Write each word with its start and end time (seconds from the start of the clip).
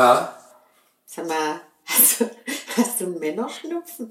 Ja. 0.00 0.34
Sag 1.04 1.28
mal, 1.28 1.60
hast 1.84 2.20
du, 2.20 2.30
hast 2.74 3.00
du 3.02 3.04
einen 3.04 3.18
Männerschnupfen? 3.18 4.08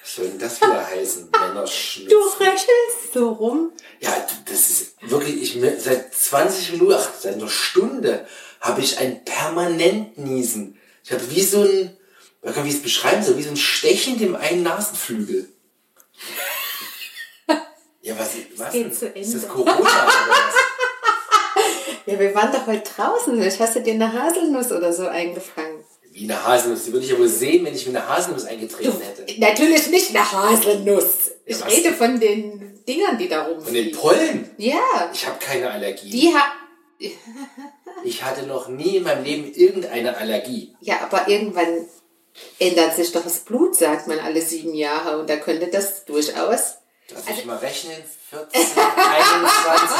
Was 0.00 0.14
soll 0.14 0.28
denn 0.28 0.38
das 0.38 0.60
wieder 0.60 0.86
heißen? 0.86 1.28
Männerschnupfen. 1.40 2.08
Du 2.08 2.44
röchelst 2.44 3.14
so 3.14 3.30
rum. 3.30 3.72
Ja, 3.98 4.14
das 4.44 4.70
ist 4.70 4.92
wirklich, 5.02 5.42
ich 5.42 5.82
seit 5.82 6.14
20 6.14 6.70
Minuten, 6.74 6.92
ach, 6.92 7.10
seit 7.18 7.34
einer 7.34 7.48
Stunde 7.48 8.28
habe 8.60 8.80
ich 8.80 8.96
ein 8.98 9.24
permanent 9.24 10.18
Niesen. 10.18 10.78
Ich 11.02 11.10
habe 11.10 11.28
wie 11.32 11.42
so 11.42 11.62
ein, 11.62 11.96
wie 12.42 12.52
kann 12.52 12.64
ich 12.64 12.74
es 12.74 12.82
beschreiben, 12.82 13.24
so 13.24 13.36
wie 13.36 13.42
so 13.42 13.50
ein 13.50 13.56
Stechen 13.56 14.20
dem 14.20 14.36
einen 14.36 14.62
Nasenflügel. 14.62 15.48
Ja, 18.00 18.16
was, 18.16 18.30
was 18.56 18.74
Ist 19.14 19.34
das 19.34 19.48
Corona 19.48 19.76
oder 19.76 19.84
was? 19.84 20.67
Ja, 22.06 22.18
wir 22.18 22.34
waren 22.34 22.52
doch 22.52 22.66
heute 22.66 22.90
draußen. 22.96 23.34
Vielleicht 23.38 23.60
hast 23.60 23.76
du 23.76 23.80
dir 23.80 23.94
eine 23.94 24.12
Haselnuss 24.12 24.72
oder 24.72 24.92
so 24.92 25.06
eingefangen. 25.06 25.84
Wie 26.12 26.24
eine 26.24 26.42
Haselnuss. 26.44 26.84
Die 26.84 26.92
würde 26.92 27.04
ich 27.04 27.12
ja 27.12 27.18
wohl 27.18 27.28
sehen, 27.28 27.64
wenn 27.64 27.74
ich 27.74 27.86
mir 27.86 27.98
eine 27.98 28.08
Haselnuss 28.08 28.44
eingetreten 28.44 28.98
hätte. 29.00 29.40
Natürlich 29.40 29.88
nicht 29.88 30.10
eine 30.10 30.32
Haselnuss. 30.32 31.30
Ich 31.44 31.58
Ja, 31.60 31.66
rede 31.66 31.92
von 31.92 32.18
den 32.18 32.82
Dingern, 32.86 33.18
die 33.18 33.28
da 33.28 33.44
Von 33.44 33.52
den 33.52 33.58
rumfliegen. 33.62 33.98
Pollen? 34.00 34.50
Ja, 34.58 35.10
Ich 35.12 35.26
habe 35.26 35.38
keine 35.38 35.70
Allergie. 35.70 36.10
die 36.10 36.34
ha 36.34 36.42
Ich 38.04 38.22
hatte 38.24 38.42
noch 38.46 38.68
nie 38.68 38.96
in 38.96 39.02
meinem 39.04 39.24
Leben 39.24 39.52
irgendeine 39.52 40.16
Allergie. 40.16 40.74
Ja, 40.80 41.00
aber 41.02 41.28
irgendwann 41.28 41.86
ändert 42.58 42.94
sich 42.96 43.12
doch 43.12 43.22
das 43.24 43.40
Blut, 43.40 43.74
sagt 43.76 44.06
man 44.08 44.18
alle 44.20 44.40
sieben 44.40 44.74
Jahre. 44.74 45.18
Und 45.18 45.28
da 45.28 45.36
könnte 45.36 45.66
das 45.68 46.04
durchaus. 46.04 46.76
Lass 47.10 47.26
Also 47.26 47.36
mich 47.36 47.44
mal 47.46 47.56
rechnen. 47.58 47.96
14, 48.30 48.60
21, 48.60 49.98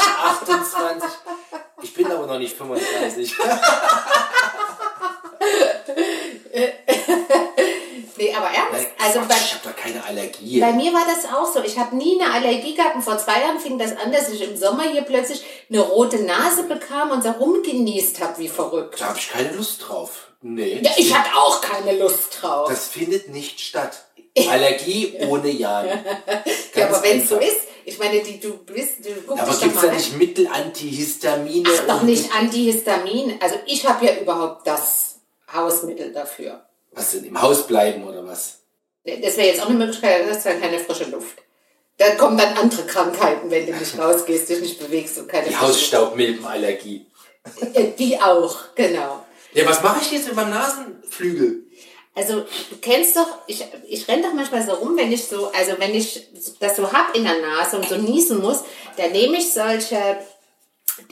noch 2.29 2.39
nicht 2.39 2.55
35. 2.55 3.35
Nee, 8.19 8.35
aber 8.35 8.47
ernst. 8.47 8.89
Also 9.01 9.21
bei, 9.29 9.35
ich 9.35 9.53
habe 9.53 9.69
doch 9.69 9.75
keine 9.77 10.03
Allergie. 10.03 10.59
bei 10.59 10.73
mir 10.73 10.91
war 10.91 11.05
das 11.07 11.23
auch 11.33 11.51
so. 11.51 11.63
Ich 11.63 11.77
habe 11.79 11.95
nie 11.95 12.21
eine 12.21 12.33
Allergie 12.33 12.75
gehabt. 12.75 12.95
Und 12.95 13.01
vor 13.01 13.17
zwei 13.17 13.39
Jahren 13.39 13.59
fing 13.59 13.79
das 13.79 13.95
an, 13.95 14.11
dass 14.11 14.27
ich 14.27 14.41
im 14.41 14.57
Sommer 14.57 14.83
hier 14.83 15.03
plötzlich 15.03 15.41
eine 15.69 15.79
rote 15.79 16.21
Nase 16.23 16.63
bekam 16.63 17.11
und 17.11 17.23
so 17.23 17.29
rumgenießt 17.29 18.19
habe 18.19 18.37
wie 18.39 18.49
verrückt. 18.49 18.99
Da 18.99 19.05
habe 19.05 19.19
ich 19.19 19.29
keine 19.29 19.53
Lust 19.53 19.87
drauf. 19.87 20.31
Nee. 20.41 20.81
Ja, 20.83 20.91
ich 20.97 21.17
hatte 21.17 21.29
auch 21.33 21.61
keine 21.61 21.97
Lust 21.97 22.39
drauf. 22.41 22.67
Das 22.67 22.87
findet 22.87 23.29
nicht 23.29 23.61
statt. 23.61 24.03
Allergie 24.49 25.15
ohne 25.27 25.49
Jan. 25.49 25.87
ja, 26.75 26.87
aber 26.87 27.01
wenn 27.03 27.21
es 27.21 27.29
so 27.29 27.37
ist, 27.37 27.68
ich 27.89 27.99
meine, 27.99 28.21
die, 28.21 28.39
du 28.39 28.57
bist, 28.57 29.05
du 29.05 29.13
guckst 29.27 29.43
Aber 29.43 29.55
gibt 29.57 29.75
es 29.75 29.81
da 29.81 29.91
nicht 29.91 30.17
Mittel, 30.17 30.47
Antihistamine? 30.47 31.69
Ach, 31.69 31.87
doch 31.87 32.03
nicht 32.03 32.33
Antihistamin. 32.33 33.37
Also 33.39 33.55
ich 33.65 33.85
habe 33.85 34.05
ja 34.05 34.17
überhaupt 34.21 34.65
das 34.65 35.19
Hausmittel 35.51 36.13
dafür. 36.13 36.63
Was 36.91 37.11
denn, 37.11 37.25
im 37.25 37.41
Haus 37.41 37.67
bleiben 37.67 38.07
oder 38.07 38.25
was? 38.25 38.59
Das 39.03 39.37
wäre 39.37 39.47
jetzt 39.47 39.61
auch 39.61 39.69
eine 39.69 39.77
Möglichkeit, 39.77 40.23
hast 40.29 40.43
zwar 40.43 40.53
keine 40.53 40.79
frische 40.79 41.05
Luft. 41.05 41.37
Dann 41.97 42.17
kommen 42.17 42.37
dann 42.37 42.55
andere 42.57 42.85
Krankheiten, 42.85 43.49
wenn 43.51 43.65
du 43.65 43.73
nicht 43.73 43.97
rausgehst, 43.97 44.49
dich 44.49 44.61
nicht 44.61 44.79
bewegst 44.79 45.17
und 45.17 45.27
keine 45.27 45.49
Die 45.49 45.57
Hausstaubmilbenallergie. 45.57 47.05
Äh, 47.73 47.91
Die 47.97 48.19
auch, 48.21 48.57
genau. 48.75 49.25
Ja, 49.53 49.65
was 49.67 49.81
mache 49.81 50.01
ich 50.01 50.11
jetzt 50.11 50.27
mit 50.27 50.35
meinem 50.35 50.51
Nasenflügel? 50.51 51.65
Also 52.15 52.41
du 52.69 52.77
kennst 52.81 53.15
doch, 53.15 53.27
ich, 53.47 53.63
ich 53.87 54.07
renne 54.07 54.23
doch 54.23 54.33
manchmal 54.33 54.65
so 54.65 54.73
rum, 54.73 54.97
wenn 54.97 55.11
ich 55.11 55.25
so, 55.25 55.51
also 55.51 55.73
wenn 55.77 55.95
ich 55.95 56.27
das 56.59 56.75
so 56.75 56.91
hab 56.91 57.15
in 57.15 57.23
der 57.23 57.39
Nase 57.39 57.77
und 57.77 57.87
so 57.87 57.95
niesen 57.95 58.41
muss, 58.41 58.63
dann 58.97 59.11
nehme 59.11 59.37
ich 59.37 59.53
solche, 59.53 60.17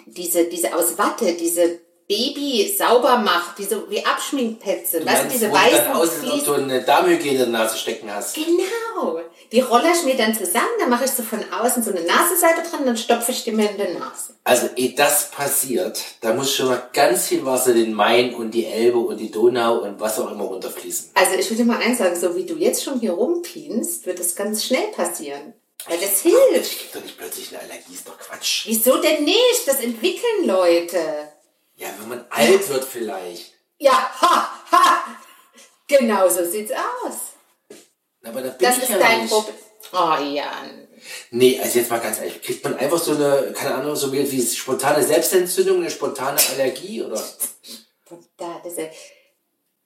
diese, 0.05 0.45
diese 0.45 0.75
aus 0.75 0.97
Watte, 0.97 1.33
diese 1.33 1.79
Baby-Saubermach, 2.07 3.55
diese 3.55 3.89
wie 3.89 4.05
Abschminkpätze, 4.05 5.05
weißt 5.05 5.25
du, 5.25 5.29
diese 5.29 5.51
weißen 5.51 5.91
aussieht, 5.91 6.31
ob 6.31 6.45
du 6.45 6.53
eine 6.53 6.81
Darmhygiene 6.81 7.43
in 7.43 7.51
der 7.51 7.59
Nase 7.59 7.77
stecken 7.77 8.09
hast. 8.13 8.35
Genau. 8.35 9.19
Die 9.51 9.59
roller 9.59 9.91
ich 9.93 10.03
mir 10.05 10.15
dann 10.15 10.33
zusammen, 10.33 10.67
dann 10.79 10.89
mache 10.89 11.03
ich 11.03 11.11
so 11.11 11.21
von 11.23 11.43
außen 11.51 11.83
so 11.83 11.91
eine 11.91 12.01
Nasenseite 12.01 12.69
dran, 12.69 12.85
dann 12.85 12.95
stopfe 12.95 13.31
ich 13.31 13.43
die 13.43 13.51
mir 13.51 13.69
in 13.69 13.77
die 13.77 13.99
Nase. 13.99 14.35
Also, 14.45 14.67
ehe 14.77 14.95
das 14.95 15.31
passiert, 15.31 16.01
da 16.21 16.33
muss 16.33 16.55
schon 16.55 16.67
mal 16.67 16.89
ganz 16.93 17.27
viel 17.27 17.45
Wasser 17.45 17.73
den 17.73 17.93
Main 17.93 18.33
und 18.35 18.51
die 18.51 18.65
Elbe 18.65 18.99
und 18.99 19.17
die 19.17 19.31
Donau 19.31 19.79
und 19.79 19.99
was 19.99 20.17
auch 20.19 20.31
immer 20.31 20.45
runterfließen. 20.45 21.11
Also 21.13 21.35
ich 21.35 21.49
würde 21.49 21.65
mal 21.65 21.79
eins 21.79 21.97
sagen, 21.97 22.17
so 22.17 22.35
wie 22.37 22.45
du 22.45 22.55
jetzt 22.55 22.85
schon 22.85 23.01
hier 23.01 23.11
rumpinst, 23.11 24.05
wird 24.05 24.19
das 24.19 24.35
ganz 24.35 24.63
schnell 24.63 24.87
passieren. 24.95 25.53
Weil 25.87 25.99
das 25.99 26.21
hilft. 26.21 26.71
Ich 26.71 26.79
krieg 26.79 26.93
doch 26.93 27.03
nicht 27.03 27.17
plötzlich 27.17 27.49
eine 27.49 27.61
Allergie, 27.63 27.93
ist 27.93 28.07
doch 28.07 28.17
Quatsch. 28.17 28.65
Wieso 28.65 28.97
denn 29.01 29.25
nicht? 29.25 29.67
Das 29.67 29.79
entwickeln 29.81 30.45
Leute. 30.45 30.99
Ja, 31.77 31.87
wenn 31.99 32.09
man 32.09 32.25
alt 32.29 32.67
wird 32.69 32.83
vielleicht. 32.85 33.53
Ja, 33.77 33.91
ha, 34.21 34.49
ha. 34.71 35.03
Genau 35.87 36.27
so 36.27 36.43
sieht's 36.45 36.71
aus. 36.71 37.15
Aber 38.23 38.41
da 38.41 38.49
bin 38.49 38.57
Das 38.59 38.77
ich 38.77 38.83
ist 38.83 38.89
ja 38.89 38.97
dein 38.97 39.21
nicht. 39.21 39.31
Problem. 39.31 39.55
Oh 39.93 40.15
Jan. 40.21 40.87
Nee, 41.31 41.59
also 41.61 41.79
jetzt 41.79 41.89
mal 41.89 41.99
ganz 41.99 42.17
ehrlich, 42.19 42.41
kriegt 42.41 42.63
man 42.63 42.75
einfach 42.77 42.97
so 42.97 43.11
eine, 43.11 43.53
keine 43.55 43.75
Ahnung, 43.75 43.95
so 43.95 44.11
wie, 44.11 44.29
wie 44.29 44.45
spontane 44.45 45.03
Selbstentzündung, 45.03 45.77
eine 45.77 45.89
spontane 45.91 46.37
Allergie 46.51 47.03
oder? 47.03 47.23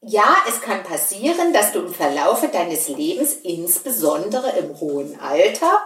Ja, 0.03 0.37
es 0.47 0.61
kann 0.61 0.83
passieren, 0.83 1.53
dass 1.53 1.73
du 1.73 1.79
im 1.79 1.93
Verlaufe 1.93 2.47
deines 2.47 2.87
Lebens, 2.87 3.33
insbesondere 3.43 4.57
im 4.57 4.79
hohen 4.79 5.19
Alter 5.19 5.81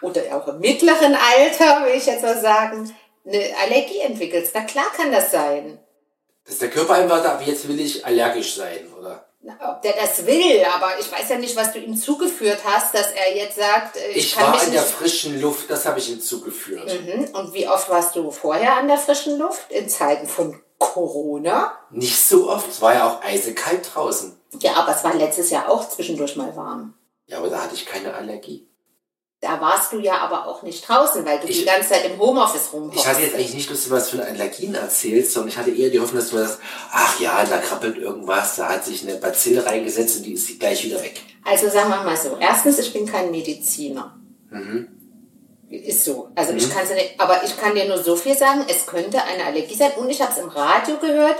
oder 0.00 0.22
auch 0.36 0.48
im 0.48 0.58
mittleren 0.58 1.14
Alter, 1.14 1.84
will 1.86 1.94
ich 1.94 2.06
jetzt 2.06 2.22
mal 2.22 2.40
sagen, 2.40 2.92
eine 3.26 3.50
Allergie 3.62 4.00
entwickelst. 4.00 4.52
Na 4.54 4.62
klar 4.62 4.86
kann 4.96 5.12
das 5.12 5.30
sein. 5.30 5.78
Dass 6.46 6.58
der 6.58 6.70
Körper 6.70 6.94
einfach 6.94 7.22
sagt, 7.22 7.40
ab 7.40 7.42
jetzt 7.46 7.66
will 7.68 7.80
ich 7.80 8.04
allergisch 8.06 8.54
sein, 8.54 8.86
oder? 8.98 9.26
Na, 9.42 9.54
Ob 9.70 9.82
der 9.82 9.92
das 9.92 10.26
will, 10.26 10.64
aber 10.74 10.98
ich 10.98 11.10
weiß 11.10 11.28
ja 11.28 11.36
nicht, 11.38 11.56
was 11.56 11.72
du 11.72 11.78
ihm 11.78 11.96
zugeführt 11.96 12.60
hast, 12.64 12.94
dass 12.94 13.12
er 13.12 13.36
jetzt 13.36 13.56
sagt, 13.56 13.96
äh, 13.96 14.10
ich, 14.10 14.16
Ich 14.16 14.34
kann 14.34 14.52
war 14.52 14.62
in 14.62 14.72
der 14.72 14.82
frischen 14.82 15.40
Luft, 15.40 15.70
das 15.70 15.86
habe 15.86 15.98
ich 15.98 16.06
hinzugeführt. 16.06 16.88
Mhm. 17.04 17.26
Und 17.32 17.52
wie 17.52 17.68
oft 17.68 17.88
warst 17.88 18.16
du 18.16 18.30
vorher 18.30 18.76
an 18.76 18.88
der 18.88 18.98
frischen 18.98 19.38
Luft? 19.38 19.70
In 19.70 19.88
Zeiten 19.88 20.26
von 20.26 20.60
Corona? 20.78 21.78
Nicht 21.90 22.18
so 22.18 22.50
oft, 22.50 22.68
es 22.68 22.80
war 22.80 22.94
ja 22.94 23.08
auch 23.08 23.22
eisekalt 23.22 23.88
draußen. 23.94 24.40
Ja, 24.60 24.74
aber 24.74 24.96
es 24.96 25.04
war 25.04 25.14
letztes 25.14 25.50
Jahr 25.50 25.68
auch 25.68 25.88
zwischendurch 25.88 26.36
mal 26.36 26.56
warm. 26.56 26.94
Ja, 27.26 27.38
aber 27.38 27.48
da 27.48 27.62
hatte 27.62 27.74
ich 27.74 27.86
keine 27.86 28.14
Allergie. 28.14 28.65
Da 29.48 29.60
warst 29.60 29.92
du 29.92 30.00
ja 30.00 30.18
aber 30.18 30.46
auch 30.48 30.62
nicht 30.62 30.88
draußen, 30.88 31.24
weil 31.24 31.38
du 31.38 31.46
Ich- 31.46 31.60
die 31.60 31.64
ganze 31.66 31.90
Zeit 31.90 32.04
im 32.04 32.18
Homeoffice 32.18 32.66
Ich 32.66 32.72
rumhockst. 32.72 33.06
hatte 33.06 33.22
jetzt 33.22 33.34
eigentlich 33.36 33.54
nicht 33.54 33.70
Lust, 33.70 33.88
was 33.90 34.10
für 34.10 34.24
Allergien 34.24 34.74
erzählst, 34.74 35.32
sondern 35.32 35.50
ich 35.50 35.56
hatte 35.56 35.70
eher 35.70 35.90
die 35.90 36.00
Hoffnung, 36.00 36.20
dass 36.20 36.30
du 36.30 36.38
sagst, 36.38 36.58
ach 36.90 37.20
ja, 37.20 37.44
da 37.44 37.58
krabbelt 37.58 37.96
irgendwas, 37.96 38.56
da 38.56 38.68
hat 38.70 38.84
sich 38.84 39.02
eine 39.02 39.14
Bazille 39.18 39.64
reingesetzt 39.64 40.16
und 40.16 40.22
die 40.24 40.32
ist 40.32 40.58
gleich 40.58 40.82
wieder 40.84 41.00
weg. 41.00 41.20
Also 41.44 41.68
sagen 41.68 41.90
wir 41.90 42.02
mal 42.02 42.16
so. 42.16 42.36
Erstens, 42.40 42.78
ich 42.80 42.92
bin 42.92 43.06
kein 43.06 43.30
Mediziner. 43.30 44.16
Mhm. 44.50 44.88
Ist 45.70 46.04
so. 46.04 46.28
Also 46.34 46.52
ich 46.54 46.68
kann 46.70 46.84
es 46.84 46.90
nicht, 46.90 47.14
aber 47.18 47.42
ich 47.44 47.56
kann 47.56 47.74
dir 47.74 47.86
nur 47.86 48.02
so 48.02 48.16
viel 48.16 48.36
sagen, 48.36 48.64
es 48.68 48.84
könnte 48.86 49.22
eine 49.22 49.44
Allergie 49.44 49.74
sein. 49.74 49.92
Und 49.96 50.08
ich 50.10 50.20
habe 50.20 50.32
es 50.32 50.38
im 50.38 50.48
Radio 50.48 50.96
gehört, 50.98 51.36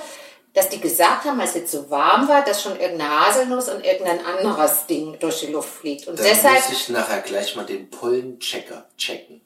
dass 0.56 0.70
die 0.70 0.80
gesagt 0.80 1.24
haben, 1.24 1.38
als 1.38 1.50
es 1.50 1.56
jetzt 1.56 1.72
so 1.72 1.90
warm 1.90 2.26
war, 2.28 2.42
dass 2.42 2.62
schon 2.62 2.80
irgendeine 2.80 3.10
Haselnuss 3.26 3.68
und 3.68 3.84
irgendein 3.84 4.24
anderes 4.24 4.86
Ding 4.86 5.18
durch 5.20 5.40
die 5.40 5.52
Luft 5.52 5.68
fliegt. 5.68 6.08
Und 6.08 6.18
Dann 6.18 6.26
deshalb, 6.26 6.68
muss 6.68 6.72
ich 6.72 6.88
nachher 6.88 7.20
gleich 7.20 7.54
mal 7.56 7.66
den 7.66 7.90
Pollenchecker 7.90 8.86
checken. 8.96 9.42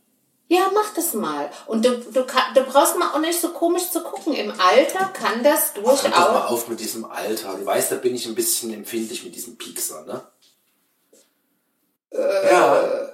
ja, 0.47 0.71
mach 0.73 0.95
das 0.95 1.13
mal. 1.15 1.51
Und 1.67 1.85
du, 1.85 1.97
du, 1.99 2.25
du 2.55 2.63
brauchst 2.63 2.97
mal 2.97 3.11
auch 3.13 3.19
nicht 3.19 3.41
so 3.41 3.49
komisch 3.53 3.91
zu 3.91 4.03
gucken. 4.03 4.35
Im 4.35 4.53
Alter 4.61 5.07
kann 5.13 5.43
das 5.43 5.75
Hör 5.75 5.83
doch 5.83 6.03
mal 6.05 6.11
durchaus. 6.11 6.51
auf 6.51 6.69
mit 6.69 6.79
diesem 6.79 7.05
Alter. 7.05 7.55
Du 7.59 7.67
weißt, 7.67 7.91
da 7.91 7.97
bin 7.97 8.15
ich 8.15 8.27
ein 8.27 8.37
bisschen 8.37 8.73
empfindlich 8.73 9.25
mit 9.25 9.35
diesem 9.35 9.59
Piekser, 9.59 10.05
ne? 10.07 10.23
Äh, 12.13 12.53
ja, 12.53 13.09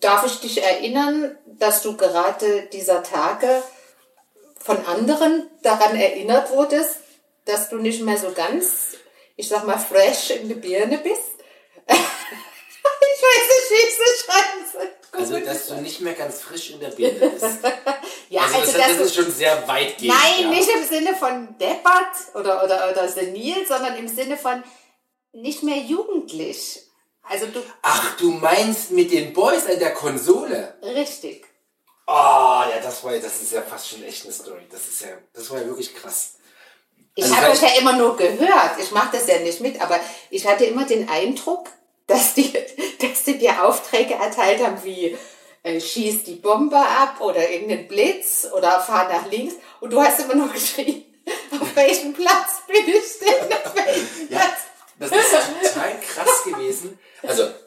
Darf 0.00 0.24
ich 0.26 0.40
dich 0.40 0.62
erinnern, 0.62 1.36
dass 1.46 1.82
du 1.82 1.96
gerade 1.96 2.68
dieser 2.72 3.02
Tage 3.02 3.62
von 4.58 4.78
anderen 4.86 5.50
daran 5.62 5.96
erinnert 5.96 6.50
wurdest, 6.50 6.96
dass 7.44 7.68
du 7.70 7.76
nicht 7.76 8.02
mehr 8.02 8.16
so 8.18 8.32
ganz, 8.32 8.96
ich 9.36 9.48
sag 9.48 9.64
mal, 9.66 9.78
fresh 9.78 10.30
in 10.30 10.48
die 10.48 10.54
Birne 10.54 10.98
bist? 10.98 11.22
ich 11.86 13.22
weiß 13.22 13.48
nicht, 13.48 13.70
wie 13.70 13.74
ich 13.74 13.98
es 13.98 14.24
schreiben 14.24 14.66
soll. 14.72 14.90
also 15.12 15.38
dass 15.40 15.66
du 15.68 15.74
nicht 15.76 16.00
mehr 16.00 16.14
ganz 16.14 16.40
frisch 16.40 16.70
in 16.70 16.80
der 16.80 16.88
Birne 16.90 17.30
bist. 17.30 17.58
Ja, 18.28 18.42
Also, 18.42 18.58
also, 18.58 18.72
das, 18.78 18.88
das 18.88 18.98
ist 19.06 19.14
schon 19.14 19.32
sehr 19.32 19.66
weitgehend. 19.68 20.14
nein, 20.14 20.42
ja. 20.44 20.48
nicht 20.50 20.68
im 20.68 20.84
Sinne 20.84 21.14
von 21.16 21.56
deppert 21.58 22.34
oder, 22.34 22.64
oder, 22.64 22.90
oder 22.90 23.08
senil, 23.08 23.66
sondern 23.66 23.96
im 23.96 24.08
Sinne 24.08 24.36
von 24.36 24.62
nicht 25.32 25.62
mehr 25.62 25.78
jugendlich. 25.78 26.82
Also 27.22 27.46
du, 27.46 27.62
Ach, 27.82 28.16
du 28.16 28.32
meinst 28.32 28.90
mit 28.90 29.12
den 29.12 29.32
Boys 29.32 29.66
an 29.66 29.78
der 29.78 29.94
Konsole? 29.94 30.76
richtig. 30.82 31.46
Oh, 32.06 32.10
ja, 32.68 32.80
das 32.82 33.04
war 33.04 33.12
das 33.16 33.40
ist 33.42 33.52
ja 33.52 33.62
fast 33.62 33.88
schon 33.90 34.02
echt 34.02 34.24
eine 34.24 34.32
Story. 34.32 34.66
Das 34.70 34.86
ist 34.88 35.02
ja, 35.02 35.08
das 35.32 35.48
war 35.50 35.60
ja 35.60 35.66
wirklich 35.66 35.94
krass. 35.94 36.34
Ich 37.14 37.24
Also 37.24 37.36
habe 37.36 37.46
das 37.48 37.60
ja 37.60 37.68
immer 37.78 37.92
nur 37.94 38.16
gehört. 38.16 38.72
Ich 38.80 38.90
mache 38.90 39.16
das 39.16 39.26
ja 39.26 39.38
nicht 39.38 39.60
mit, 39.60 39.80
aber 39.80 40.00
ich 40.30 40.46
hatte 40.46 40.64
immer 40.64 40.84
den 40.84 41.08
Eindruck, 41.08 41.68
dass 42.06 42.34
die, 42.34 42.52
dass 43.00 43.24
die 43.24 43.38
dir 43.38 43.64
Aufträge 43.64 44.14
erteilt 44.14 44.64
haben 44.64 44.82
wie 44.84 45.16
äh, 45.62 45.80
schieß 45.80 46.24
die 46.24 46.34
Bombe 46.36 46.76
ab 46.78 47.20
oder 47.20 47.48
irgendeinen 47.50 47.86
Blitz 47.88 48.46
oder 48.56 48.80
fahr 48.80 49.08
nach 49.08 49.30
links 49.30 49.54
und 49.80 49.92
du 49.92 50.00
hast 50.02 50.20
immer 50.20 50.34
nur 50.34 50.48
geschrien, 50.48 51.04
auf 51.60 51.76
welchem 51.76 52.12
Platz 52.14 52.62
bin 52.66 52.88
ich 52.88 53.18
denn? 53.20 53.52
Auf 53.52 53.74
welchem 53.86 54.28
Ja, 54.30 54.38
Platz? 54.38 54.58
das 54.98 55.10
ist 55.10 55.72
total 55.74 56.00
krass 56.00 56.44
gewesen. 56.44 56.98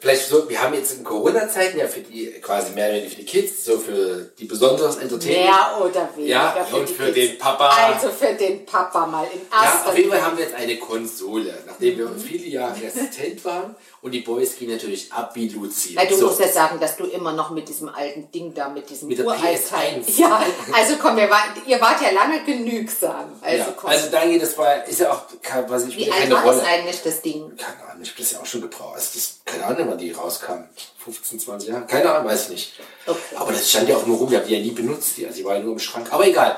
Vielleicht 0.06 0.28
so, 0.28 0.48
wir 0.48 0.62
haben 0.62 0.72
jetzt 0.74 0.92
in 0.94 1.02
Corona-Zeiten 1.02 1.78
ja 1.78 1.88
für 1.88 2.00
die, 2.00 2.30
quasi 2.40 2.70
mehr 2.72 2.86
oder 2.86 2.94
weniger 2.94 3.10
für 3.10 3.16
die 3.16 3.24
Kids, 3.24 3.64
so 3.64 3.76
für 3.78 4.30
die 4.38 4.44
besonders 4.44 4.96
Entertainment. 4.98 5.44
Mehr 5.46 5.80
oder 5.80 6.08
weniger. 6.14 6.30
Ja, 6.32 6.66
und 6.72 6.88
die 6.88 6.94
für 6.94 7.12
Kids. 7.12 7.14
den 7.32 7.38
Papa. 7.38 7.68
Also 7.68 8.10
für 8.10 8.34
den 8.34 8.64
Papa 8.64 9.04
mal 9.06 9.26
in 9.32 9.40
Ja, 9.50 9.64
erster 9.64 9.88
auf 9.90 9.98
jeden 9.98 10.10
Fall 10.10 10.22
haben 10.22 10.36
wir 10.38 10.44
jetzt 10.44 10.54
eine 10.54 10.76
Konsole, 10.76 11.54
nachdem 11.66 11.98
wir 11.98 12.10
viele 12.24 12.46
Jahre 12.46 12.76
Assistent 12.86 13.44
waren. 13.44 13.74
Und 14.00 14.12
die 14.12 14.20
Boys 14.20 14.56
gehen 14.56 14.70
natürlich 14.70 15.12
ab 15.12 15.32
wie 15.34 15.48
Luzi. 15.48 15.96
Weil 15.96 16.06
du 16.06 16.14
So. 16.14 16.26
musst 16.28 16.38
ja 16.38 16.46
sagen, 16.48 16.78
dass 16.78 16.96
du 16.96 17.04
immer 17.06 17.32
noch 17.32 17.50
mit 17.50 17.68
diesem 17.68 17.88
alten 17.88 18.30
Ding 18.30 18.54
da, 18.54 18.68
mit 18.68 18.88
diesem 18.88 19.08
Mit. 19.08 19.18
PS1. 19.18 20.04
Ja, 20.18 20.40
also 20.72 20.94
komm, 21.02 21.16
wir 21.16 21.28
war, 21.28 21.42
ihr 21.66 21.80
wart 21.80 22.00
ja 22.00 22.10
lange 22.10 22.44
genügsam. 22.44 23.32
Also 23.42 23.56
ja, 23.58 23.74
komm. 23.76 23.90
also 23.90 24.08
Daniel, 24.10 24.38
das 24.38 24.56
war, 24.56 24.84
ist 24.86 25.00
ja 25.00 25.10
auch, 25.12 25.22
was 25.68 25.86
ich 25.86 25.96
Wie 25.96 26.12
alt 26.12 26.30
war 26.30 26.44
Rolle. 26.44 26.58
das 26.58 26.66
eigentlich, 26.66 27.02
das 27.02 27.22
Ding? 27.22 27.56
Keine 27.56 27.90
Ahnung, 27.90 28.02
ich 28.02 28.10
habe 28.10 28.20
das 28.20 28.30
ja 28.32 28.40
auch 28.40 28.46
schon 28.46 28.60
gebraucht. 28.62 28.94
Also 28.94 29.08
das, 29.14 29.35
keine 29.46 29.64
Ahnung, 29.64 29.86
wann 29.90 29.98
die 29.98 30.10
rauskam. 30.12 30.64
15, 31.04 31.38
20 31.40 31.68
Jahre? 31.70 31.86
Keine 31.86 32.10
Ahnung, 32.12 32.28
weiß 32.30 32.44
ich 32.44 32.48
nicht. 32.50 32.72
Okay. 33.06 33.18
Aber 33.36 33.52
das 33.52 33.70
stand 33.70 33.88
ja 33.88 33.96
auch 33.96 34.04
nur 34.06 34.18
rum, 34.18 34.30
wir 34.30 34.38
haben 34.40 34.46
die 34.48 34.54
ja 34.54 34.60
nie 34.60 34.72
benutzt. 34.72 35.16
Die, 35.16 35.24
also 35.26 35.38
die 35.38 35.44
war 35.44 35.54
ja 35.54 35.60
nur 35.62 35.72
im 35.72 35.78
Schrank. 35.78 36.08
Aber 36.12 36.26
egal. 36.26 36.56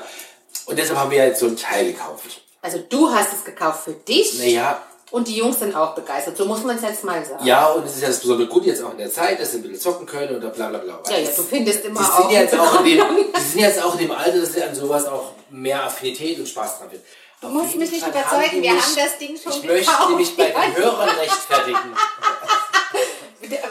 Und 0.65 0.77
deshalb 0.77 0.97
haben 0.99 1.11
wir 1.11 1.23
jetzt 1.25 1.39
so 1.39 1.45
ein 1.45 1.55
Teil 1.55 1.93
gekauft. 1.93 2.41
Also 2.61 2.79
du 2.89 3.09
hast 3.11 3.31
es 3.33 3.45
gekauft 3.45 3.83
für 3.85 3.93
dich 3.93 4.37
Naja, 4.39 4.81
und 5.11 5.27
die 5.27 5.37
Jungs 5.37 5.59
sind 5.59 5.75
auch 5.75 5.95
begeistert. 5.95 6.35
So 6.37 6.45
muss 6.45 6.63
man 6.63 6.75
es 6.75 6.81
jetzt 6.83 7.03
mal 7.03 7.23
sagen. 7.23 7.45
ja, 7.45 7.67
und 7.67 7.85
es 7.85 7.95
ist 7.95 8.01
ja 8.01 8.07
das 8.09 8.19
besondere 8.19 8.47
Gut 8.47 8.65
jetzt 8.65 8.83
auch 8.83 8.91
in 8.91 8.97
der 8.97 9.11
Zeit, 9.11 9.39
dass 9.39 9.51
sie 9.51 9.57
ein 9.59 9.61
bisschen 9.63 9.79
zocken 9.79 10.05
können 10.05 10.35
oder 10.35 10.49
bla 10.49 10.67
bla 10.69 10.79
bla. 10.79 10.99
Ja, 11.09 11.17
ja, 11.17 11.29
du 11.29 11.41
findest 11.43 11.85
immer 11.85 11.99
die 12.01 12.05
auch. 12.05 12.17
sind, 12.21 12.31
jetzt 12.31 12.59
auch 12.59 12.79
in 12.79 12.85
dem, 12.85 13.03
die 13.37 13.41
sind 13.41 13.59
jetzt 13.61 13.81
auch 13.83 13.93
in 13.93 13.99
dem 13.99 14.11
Alter, 14.11 14.39
dass 14.41 14.53
sie 14.53 14.61
an 14.63 14.75
sowas 14.75 15.05
auch 15.05 15.31
mehr 15.49 15.83
Affinität 15.83 16.37
und 16.39 16.47
Spaß 16.47 16.79
dran 16.79 16.91
wird. 16.91 17.03
Du 17.41 17.47
musst 17.47 17.75
mich 17.77 17.89
nicht 17.89 18.05
überzeugen, 18.05 18.61
wir 18.61 18.71
haben 18.71 18.95
das 18.95 19.17
Ding 19.17 19.37
schon 19.41 19.53
Ich 19.53 19.63
möchte 19.63 19.85
gekauft. 19.89 20.09
nämlich 20.09 20.35
bei 20.35 20.49
Ja. 20.51 20.61
den 20.65 20.75
Hörern 20.83 21.09
rechtfertigen. 21.09 21.77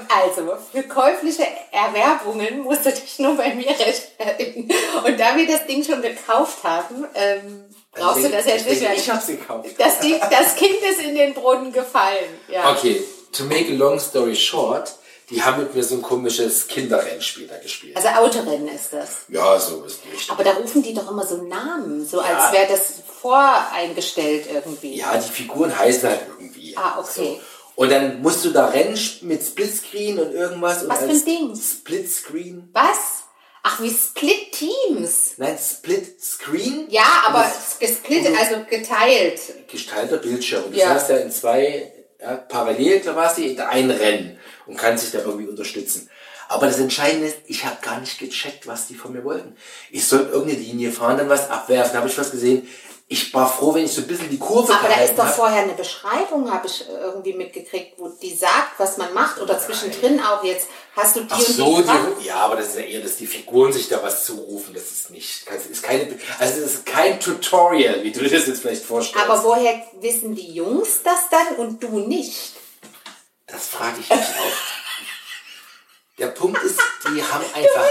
Also, 0.08 0.52
für 0.72 0.82
käufliche 0.84 1.44
Erwerbungen 1.72 2.60
musst 2.60 2.86
du 2.86 2.90
dich 2.92 3.18
nur 3.18 3.36
bei 3.36 3.54
mir 3.54 3.70
rechtfertigen. 3.70 4.70
Und 5.04 5.18
da 5.20 5.36
wir 5.36 5.46
das 5.46 5.66
Ding 5.66 5.84
schon 5.84 6.02
gekauft 6.02 6.58
haben, 6.64 7.06
ähm, 7.14 7.64
brauchst 7.92 8.24
du 8.24 8.28
das 8.30 8.46
jetzt 8.46 8.68
nicht 8.68 8.80
mehr. 8.82 8.94
Ich 8.94 9.10
hab's 9.10 9.26
gekauft. 9.26 9.68
Das, 9.78 10.00
Ding, 10.00 10.18
das 10.30 10.54
Kind 10.56 10.80
ist 10.90 11.00
in 11.00 11.14
den 11.14 11.34
Brunnen 11.34 11.72
gefallen. 11.72 12.28
Ja. 12.48 12.70
Okay, 12.72 13.02
to 13.32 13.44
make 13.44 13.68
a 13.70 13.74
long 13.74 13.98
story 13.98 14.34
short, 14.36 14.92
die 15.30 15.42
haben 15.42 15.62
mit 15.62 15.74
mir 15.74 15.84
so 15.84 15.96
ein 15.96 16.02
komisches 16.02 16.68
Kinderrennspiel 16.68 17.46
da 17.48 17.58
gespielt. 17.58 17.94
Also 17.96 18.08
Autorennen 18.08 18.68
ist 18.68 18.92
das. 18.94 19.08
Ja, 19.28 19.58
so 19.60 19.84
ist 19.84 20.04
nicht. 20.06 20.30
Aber 20.30 20.42
da 20.42 20.52
rufen 20.52 20.82
die 20.82 20.94
doch 20.94 21.10
immer 21.10 21.26
so 21.26 21.36
Namen, 21.42 22.06
so 22.06 22.16
Ja. 22.18 22.24
als 22.24 22.52
wäre 22.52 22.66
das 22.66 22.94
voreingestellt 23.20 24.46
irgendwie. 24.52 24.96
Ja, 24.96 25.16
die 25.16 25.28
Figuren 25.30 25.76
heißen 25.76 26.08
halt 26.08 26.20
irgendwie. 26.28 26.76
Ah, 26.76 26.98
okay. 26.98 27.38
So. 27.38 27.40
Und 27.78 27.92
dann 27.92 28.20
musst 28.22 28.44
du 28.44 28.50
da 28.50 28.66
rennen 28.66 28.98
mit 29.20 29.40
Splitscreen 29.40 30.18
und 30.18 30.32
irgendwas. 30.32 30.82
Und 30.82 30.88
Was 30.88 30.98
für 30.98 31.10
ein 31.10 31.24
Ding? 31.24 31.54
Splitscreen. 31.54 32.68
Was? 32.72 33.22
Ach, 33.62 33.80
wie 33.80 33.90
Split 33.90 34.50
Teams. 34.50 35.34
Nein, 35.36 35.56
Split 35.56 36.20
Screen. 36.20 36.86
Ja, 36.90 37.22
aber 37.26 37.42
Das 37.42 37.78
gesplittet, 37.78 38.34
also 38.36 38.64
geteilt. 38.68 39.40
gestalter 39.70 40.16
Bildschirm. 40.16 40.64
Und 40.64 40.74
Du 40.74 40.78
Ja. 40.80 40.88
hast 40.88 41.08
ja 41.08 41.18
in 41.18 41.30
zwei 41.30 41.92
ja, 42.20 42.34
parallel 42.34 42.98
quasi 42.98 43.46
in 43.46 43.60
ein 43.60 43.92
Rennen 43.92 44.40
und 44.66 44.76
kannst 44.76 45.04
dich 45.04 45.12
da 45.12 45.20
irgendwie 45.24 45.46
unterstützen. 45.46 46.10
Aber 46.48 46.66
das 46.66 46.80
Entscheidende 46.80 47.28
ist, 47.28 47.36
ich 47.46 47.64
habe 47.64 47.76
gar 47.80 48.00
nicht 48.00 48.18
gecheckt, 48.18 48.66
was 48.66 48.88
die 48.88 48.96
von 48.96 49.12
mir 49.12 49.22
wollten. 49.22 49.54
Ich 49.92 50.04
sollte 50.04 50.30
irgendeine 50.32 50.58
Linie 50.64 50.90
fahren, 50.90 51.16
dann 51.18 51.28
was 51.28 51.48
abwerfen, 51.48 51.96
habe 51.96 52.08
ich 52.08 52.18
was 52.18 52.32
gesehen. 52.32 52.66
Ich 53.10 53.32
war 53.32 53.50
froh, 53.50 53.72
wenn 53.72 53.86
ich 53.86 53.92
so 53.92 54.02
ein 54.02 54.06
bisschen 54.06 54.28
die 54.28 54.38
Kurve 54.38 54.70
Aber 54.74 54.86
da 54.86 55.00
ist 55.02 55.18
doch 55.18 55.24
hab. 55.24 55.34
vorher 55.34 55.62
eine 55.62 55.72
Beschreibung, 55.72 56.52
habe 56.52 56.66
ich 56.66 56.84
irgendwie 56.86 57.32
mitgekriegt, 57.32 57.94
wo 57.96 58.10
die 58.10 58.34
sagt, 58.34 58.78
was 58.78 58.98
man 58.98 59.14
macht 59.14 59.40
oder 59.40 59.58
zwischendrin 59.58 60.20
auch 60.20 60.44
jetzt. 60.44 60.68
Hast 60.94 61.16
du 61.16 61.20
die 61.20 61.26
Ach 61.30 61.38
und 61.38 61.46
so, 61.46 61.82
die, 61.82 62.26
ja, 62.26 62.36
aber 62.36 62.56
das 62.56 62.68
ist 62.68 62.76
ja 62.76 62.82
eher, 62.82 63.00
dass 63.00 63.16
die 63.16 63.26
Figuren 63.26 63.72
sich 63.72 63.88
da 63.88 64.02
was 64.02 64.26
zurufen. 64.26 64.74
Das 64.74 64.82
ist 64.90 65.10
nicht, 65.10 65.50
das 65.50 65.64
ist 65.64 65.82
keine, 65.82 66.18
also 66.38 66.60
das 66.60 66.74
ist 66.74 66.86
kein 66.86 67.18
Tutorial, 67.18 68.02
wie 68.02 68.12
du 68.12 68.20
dir 68.20 68.28
das 68.30 68.46
jetzt 68.46 68.60
vielleicht 68.60 68.84
vorstellst. 68.84 69.26
Aber 69.26 69.42
woher 69.42 69.82
wissen 70.00 70.34
die 70.34 70.52
Jungs 70.52 71.02
das 71.02 71.30
dann 71.30 71.56
und 71.56 71.82
du 71.82 72.00
nicht? 72.00 72.52
das 73.48 73.68
frage 73.68 74.00
ich 74.00 74.10
mich 74.10 74.18
auch. 74.18 74.77
Der 76.18 76.28
Punkt 76.28 76.62
ist, 76.62 76.78
die 77.04 77.22
haben 77.32 77.44
einfach, 77.54 77.84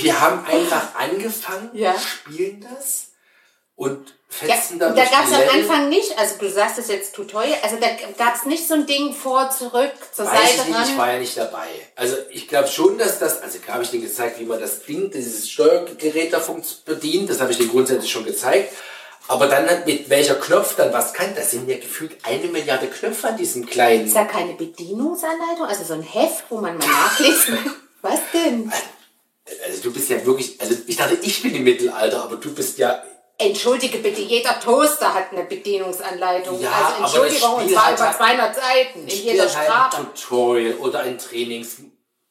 die 0.00 0.12
haben 0.12 0.44
einfach 0.46 0.94
angefangen, 0.94 1.70
Ja. 1.72 1.94
spielen 1.98 2.66
das 2.70 3.06
und 3.76 4.14
Ja, 4.42 4.54
fetzen 4.54 4.78
da 4.78 4.88
und 4.88 4.96
da 4.98 5.04
gab 5.04 5.26
es 5.26 5.32
am. 5.32 5.48
Anfang 5.48 5.88
nicht, 5.88 6.18
also 6.18 6.34
du 6.38 6.50
sagst 6.50 6.78
es 6.78 6.88
jetzt 6.88 7.14
Tutorial, 7.14 7.58
also 7.62 7.76
da 7.76 7.88
gab 8.18 8.34
es 8.36 8.44
nicht 8.44 8.66
so 8.68 8.74
ein 8.74 8.86
Ding 8.86 9.14
vor, 9.14 9.50
zurück, 9.50 9.92
zur 10.12 10.26
Weiß 10.26 10.50
ich 10.50 10.56
Seite 10.58 10.70
nicht, 10.70 10.90
ich 10.90 10.98
war 10.98 11.12
ja 11.12 11.18
nicht 11.18 11.36
dabei. 11.36 11.68
Also 11.96 12.16
ich 12.30 12.46
glaube 12.46 12.68
schon, 12.68 12.98
dass 12.98 13.18
das, 13.18 13.40
also 13.42 13.58
habe 13.68 13.82
ich 13.84 13.90
denen 13.90 14.02
gezeigt, 14.02 14.38
wie 14.38 14.44
man 14.44 14.60
das 14.60 14.82
Ding, 14.82 15.10
dieses 15.10 15.48
Steuergerät 15.50 16.32
da 16.32 16.40
funkt- 16.40 16.84
bedient, 16.84 17.30
das 17.30 17.40
habe 17.40 17.52
ich 17.52 17.58
denen 17.58 17.70
grundsätzlich 17.70 18.10
schon 18.12 18.24
gezeigt. 18.26 18.74
Aber 19.28 19.46
dann 19.46 19.66
mit 19.84 20.08
welcher 20.08 20.36
Knopf 20.36 20.74
dann 20.76 20.92
was 20.92 21.12
kann, 21.12 21.34
das 21.34 21.50
sind 21.50 21.68
ja 21.68 21.76
gefühlt 21.76 22.16
eine 22.22 22.46
Milliarde 22.46 22.86
Knöpfe 22.86 23.28
an 23.28 23.36
diesem 23.36 23.66
kleinen. 23.66 24.06
Ist 24.06 24.16
da 24.16 24.24
keine 24.24 24.54
Bedienungsanleitung, 24.54 25.66
also 25.66 25.84
so 25.84 25.94
ein 25.94 26.02
Heft, 26.02 26.44
wo 26.48 26.56
man 26.56 26.78
mal 26.78 26.86
nachlesen 26.86 27.56
kann? 27.62 27.74
Was 28.02 28.20
denn? 28.32 28.72
Also 29.66 29.82
du 29.82 29.92
bist 29.92 30.08
ja 30.08 30.24
wirklich, 30.24 30.60
also 30.60 30.74
ich 30.86 30.96
dachte, 30.96 31.18
ich 31.20 31.42
bin 31.42 31.54
im 31.54 31.64
Mittelalter, 31.64 32.22
aber 32.22 32.36
du 32.36 32.54
bist 32.54 32.78
ja, 32.78 33.02
Entschuldige 33.40 33.98
bitte, 33.98 34.20
jeder 34.20 34.58
Toaster 34.58 35.14
hat 35.14 35.30
eine 35.32 35.44
Bedienungsanleitung. 35.44 36.60
Ja, 36.60 36.70
also 36.72 36.86
aber 36.86 37.02
das 37.02 37.12
Entschuldigung, 37.14 37.54
und 37.54 37.62
Spiel 37.62 37.74
zwar 37.74 37.92
über 37.92 38.06
halt- 38.06 38.16
200 38.16 38.54
Seiten 38.56 39.00
in 39.00 39.08
jeder 39.08 39.48
Spiel 39.48 39.58
halt 39.58 39.58
ein 39.58 39.64
Sprache. 39.64 40.06
Tutorial 40.14 40.74
oder 40.74 41.00
ein 41.00 41.18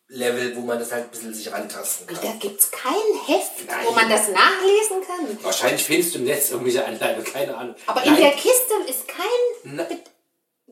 Trainingslevel, 0.09 0.55
wo 0.55 0.61
man 0.61 0.79
das 0.79 0.91
halt 0.91 1.05
ein 1.05 1.09
bisschen 1.09 1.33
sich 1.33 1.51
rantasten 1.51 2.07
kann. 2.07 2.17
Da 2.21 2.31
gibt 2.39 2.59
es 2.61 2.71
kein 2.71 2.93
Heft, 3.25 3.67
Nein. 3.67 3.85
wo 3.85 3.91
man 3.91 4.09
das 4.09 4.27
nachlesen 4.29 5.01
kann. 5.05 5.43
Wahrscheinlich 5.43 5.83
findest 5.83 6.15
du 6.15 6.19
im 6.19 6.25
Netz 6.25 6.49
irgendwelche 6.51 6.85
Anleitungen, 6.85 7.25
keine 7.25 7.55
Ahnung. 7.57 7.75
Aber 7.87 8.03
in 8.03 8.13
Nein, 8.13 8.21
der 8.21 8.31
Kiste 8.31 8.73
ist 8.87 9.07
kein... 9.07 9.75
Be- 9.77 9.99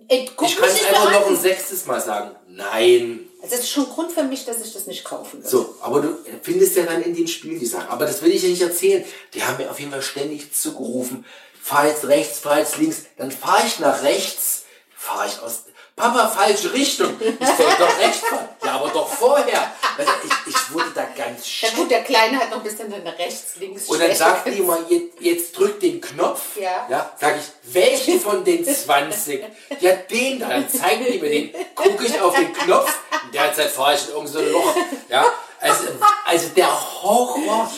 Äh, 0.07 0.25
ich 0.25 0.35
kann 0.35 0.47
es 0.69 0.83
einfach 0.85 1.11
noch 1.11 1.27
ein 1.27 1.37
sechstes 1.37 1.85
Mal 1.85 1.99
sagen. 1.99 2.35
Nein. 2.47 3.27
Also 3.41 3.55
das 3.55 3.65
ist 3.65 3.71
schon 3.71 3.85
Grund 3.89 4.11
für 4.11 4.23
mich, 4.23 4.45
dass 4.45 4.61
ich 4.63 4.71
das 4.71 4.87
nicht 4.87 5.03
kaufen 5.03 5.39
würde. 5.39 5.49
So, 5.49 5.75
aber 5.81 6.01
du 6.01 6.17
findest 6.43 6.75
ja 6.75 6.83
dann 6.83 7.01
in 7.01 7.15
den 7.15 7.27
Spielen 7.27 7.59
die 7.59 7.65
Sachen. 7.65 7.89
Aber 7.89 8.05
das 8.05 8.21
will 8.21 8.31
ich 8.31 8.43
ja 8.43 8.49
nicht 8.49 8.61
erzählen. 8.61 9.03
Die 9.33 9.43
haben 9.43 9.57
mir 9.57 9.69
auf 9.71 9.79
jeden 9.79 9.91
Fall 9.91 10.01
ständig 10.01 10.53
zugerufen. 10.53 11.25
Fahr 11.61 11.87
jetzt 11.87 12.05
rechts, 12.07 12.39
fahr 12.39 12.59
jetzt 12.59 12.77
links. 12.77 13.03
Dann 13.17 13.31
fahre 13.31 13.65
ich 13.65 13.79
nach 13.79 14.03
rechts. 14.03 14.63
Fahre 14.95 15.27
ich 15.27 15.39
aus... 15.39 15.63
Papa, 15.95 16.27
falsche 16.27 16.73
Richtung. 16.73 17.15
Ich 17.21 17.47
soll 17.47 17.73
doch 17.79 17.99
rechts 17.99 18.27
fahren. 18.27 18.49
Ja, 18.65 18.73
aber 18.73 18.89
doch 18.89 19.07
vorher. 19.07 19.71
Also 19.97 20.11
ich, 20.25 20.53
ich 20.53 20.73
wurde 20.73 20.91
da 20.93 21.03
ganz 21.15 21.61
Ja 21.61 21.69
schön. 21.69 21.77
gut, 21.77 21.91
der 21.91 22.03
Kleine 22.03 22.37
hat 22.37 22.49
noch 22.49 22.57
ein 22.57 22.63
bisschen 22.63 22.93
eine 22.93 23.17
rechts-links 23.17 23.85
Und 23.85 24.01
dann 24.01 24.13
sagt 24.13 24.47
die 24.47 24.57
immer, 24.57 24.79
jetzt, 24.89 25.21
jetzt 25.21 25.57
drück 25.57 25.79
den 25.79 26.01
Knopf. 26.01 26.57
Ja. 26.59 26.85
ja 26.89 27.11
sag 27.17 27.37
ich, 27.37 27.73
welchen 27.73 28.19
von 28.19 28.43
den 28.43 28.65
20? 28.65 29.45
Ja, 29.79 29.93
den 29.93 30.39
da. 30.39 30.49
Dann 30.49 30.69
zeigen 30.69 31.05
die 31.09 31.17
mir 31.19 31.29
den. 31.29 31.53
Gucke 31.75 32.05
ich 32.05 32.19
auf 32.19 32.35
den 32.35 32.51
Knopf. 32.51 32.93
In 33.27 33.31
der 33.31 33.53
Zeit 33.53 33.69
fahre 33.69 33.95
ich 33.95 34.09
in 34.09 34.15
irgendein 34.15 34.33
so 34.33 34.51
Loch. 34.51 34.75
Ja, 35.07 35.25
also, 35.61 35.83
also 36.25 36.49
der 36.49 37.03
Horror. 37.03 37.71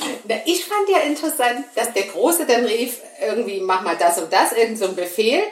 Ich 0.46 0.66
fand 0.66 0.90
ja 0.90 1.00
interessant, 1.00 1.66
dass 1.76 1.94
der 1.94 2.04
Große 2.08 2.48
dann 2.48 2.66
rief, 2.66 2.98
irgendwie 3.22 3.62
mach 3.62 3.82
mal 3.82 3.96
das 3.96 4.18
und 4.18 4.34
das, 4.34 4.54
irgend 4.54 4.80
so 4.80 4.86
ein 4.86 4.96
Befehl. 4.96 5.44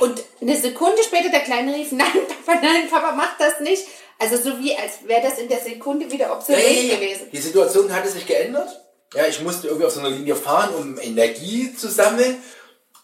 Und 0.00 0.22
eine 0.40 0.56
Sekunde 0.56 1.02
später 1.04 1.28
der 1.30 1.40
Kleine 1.40 1.74
rief, 1.74 1.92
nein, 1.92 2.06
Papa, 2.44 2.60
nein, 2.60 2.88
Papa, 2.90 3.12
mach 3.16 3.36
das 3.38 3.60
nicht. 3.60 3.84
Also 4.18 4.36
so 4.36 4.58
wie, 4.58 4.74
als 4.76 5.06
wäre 5.06 5.22
das 5.22 5.38
in 5.38 5.48
der 5.48 5.60
Sekunde 5.60 6.10
wieder 6.10 6.32
obsolet 6.32 6.90
gewesen. 6.90 7.28
Die 7.32 7.38
Situation 7.38 7.92
hatte 7.92 8.08
sich 8.08 8.26
geändert. 8.26 8.68
Ja, 9.14 9.26
ich 9.26 9.40
musste 9.42 9.68
irgendwie 9.68 9.86
auf 9.86 9.92
so 9.92 10.00
einer 10.00 10.10
Linie 10.10 10.34
fahren, 10.34 10.74
um 10.74 10.98
Energie 10.98 11.74
zu 11.74 11.88
sammeln. 11.88 12.42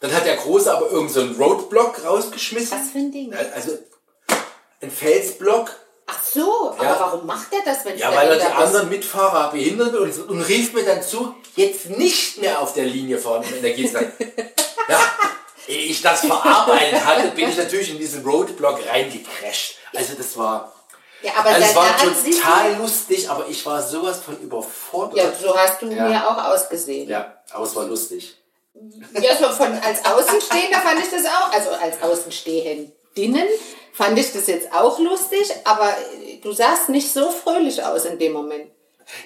Dann 0.00 0.12
hat 0.14 0.24
der 0.26 0.36
Große 0.36 0.72
aber 0.72 0.86
irgendeinen 0.90 1.08
so 1.12 1.20
einen 1.20 1.36
Roadblock 1.36 2.04
rausgeschmissen. 2.04 2.78
Was 2.78 2.90
für 2.90 2.98
ein 2.98 3.12
Ding? 3.12 3.32
Also 3.54 3.78
ein 4.80 4.90
Felsblock. 4.90 5.70
Ach 6.06 6.24
so, 6.24 6.70
aber 6.70 6.82
Ja. 6.84 6.96
warum 6.98 7.26
macht 7.26 7.52
er 7.52 7.60
das, 7.64 7.84
wenn 7.84 7.96
Ja, 7.98 8.10
du 8.10 8.16
weil 8.16 8.28
er 8.30 8.36
die 8.38 8.44
anderen 8.52 8.88
Mitfahrer 8.88 9.52
behindert 9.52 9.94
und, 9.94 10.28
und 10.28 10.40
rief 10.40 10.72
mir 10.72 10.84
dann 10.84 11.02
zu, 11.02 11.34
jetzt 11.54 11.90
nicht 11.90 12.38
mehr 12.40 12.60
auf 12.60 12.72
der 12.74 12.86
Linie 12.86 13.18
fahren 13.18 13.44
um 13.48 13.54
Energie 13.58 13.86
zu 13.86 13.92
sammeln. 13.92 14.12
Ich 15.70 16.02
das 16.02 16.20
verarbeitet 16.26 17.04
hatte, 17.04 17.28
bin 17.28 17.48
ich 17.48 17.56
natürlich 17.56 17.90
in 17.90 17.98
diesen 17.98 18.24
Roadblock 18.24 18.80
reingecrasht. 18.88 19.76
Also 19.94 20.14
das 20.14 20.36
war, 20.36 20.72
Ja, 21.22 21.32
aber 21.36 21.50
also 21.50 21.66
es 21.68 21.74
war 21.76 21.96
total 21.96 22.74
lustig, 22.78 23.28
aber 23.30 23.46
ich 23.48 23.64
war 23.66 23.80
sowas 23.82 24.20
von 24.20 24.38
überfordert. 24.40 25.16
Ja, 25.16 25.32
so 25.48 25.56
hast 25.56 25.80
du 25.82 25.86
Ja. 25.86 26.08
mir 26.08 26.28
auch 26.28 26.44
ausgesehen. 26.52 27.08
Ja, 27.08 27.34
aber 27.52 27.64
es 27.64 27.76
war 27.76 27.84
lustig. 27.84 28.36
Ja, 29.20 29.36
so 29.36 29.48
von 29.50 29.72
als 29.78 30.04
Außenstehender 30.04 30.78
fand 30.80 31.00
ich 31.04 31.10
das 31.10 31.24
auch, 31.26 31.52
also 31.52 31.70
als 31.70 32.02
Außenstehendinnen 32.02 33.46
fand 33.92 34.18
ich 34.18 34.32
das 34.32 34.46
jetzt 34.46 34.72
auch 34.72 34.98
lustig, 34.98 35.50
aber 35.64 35.94
du 36.42 36.52
sahst 36.52 36.88
nicht 36.88 37.12
so 37.12 37.30
fröhlich 37.30 37.82
aus 37.82 38.04
in 38.06 38.18
dem 38.18 38.32
Moment. 38.32 38.70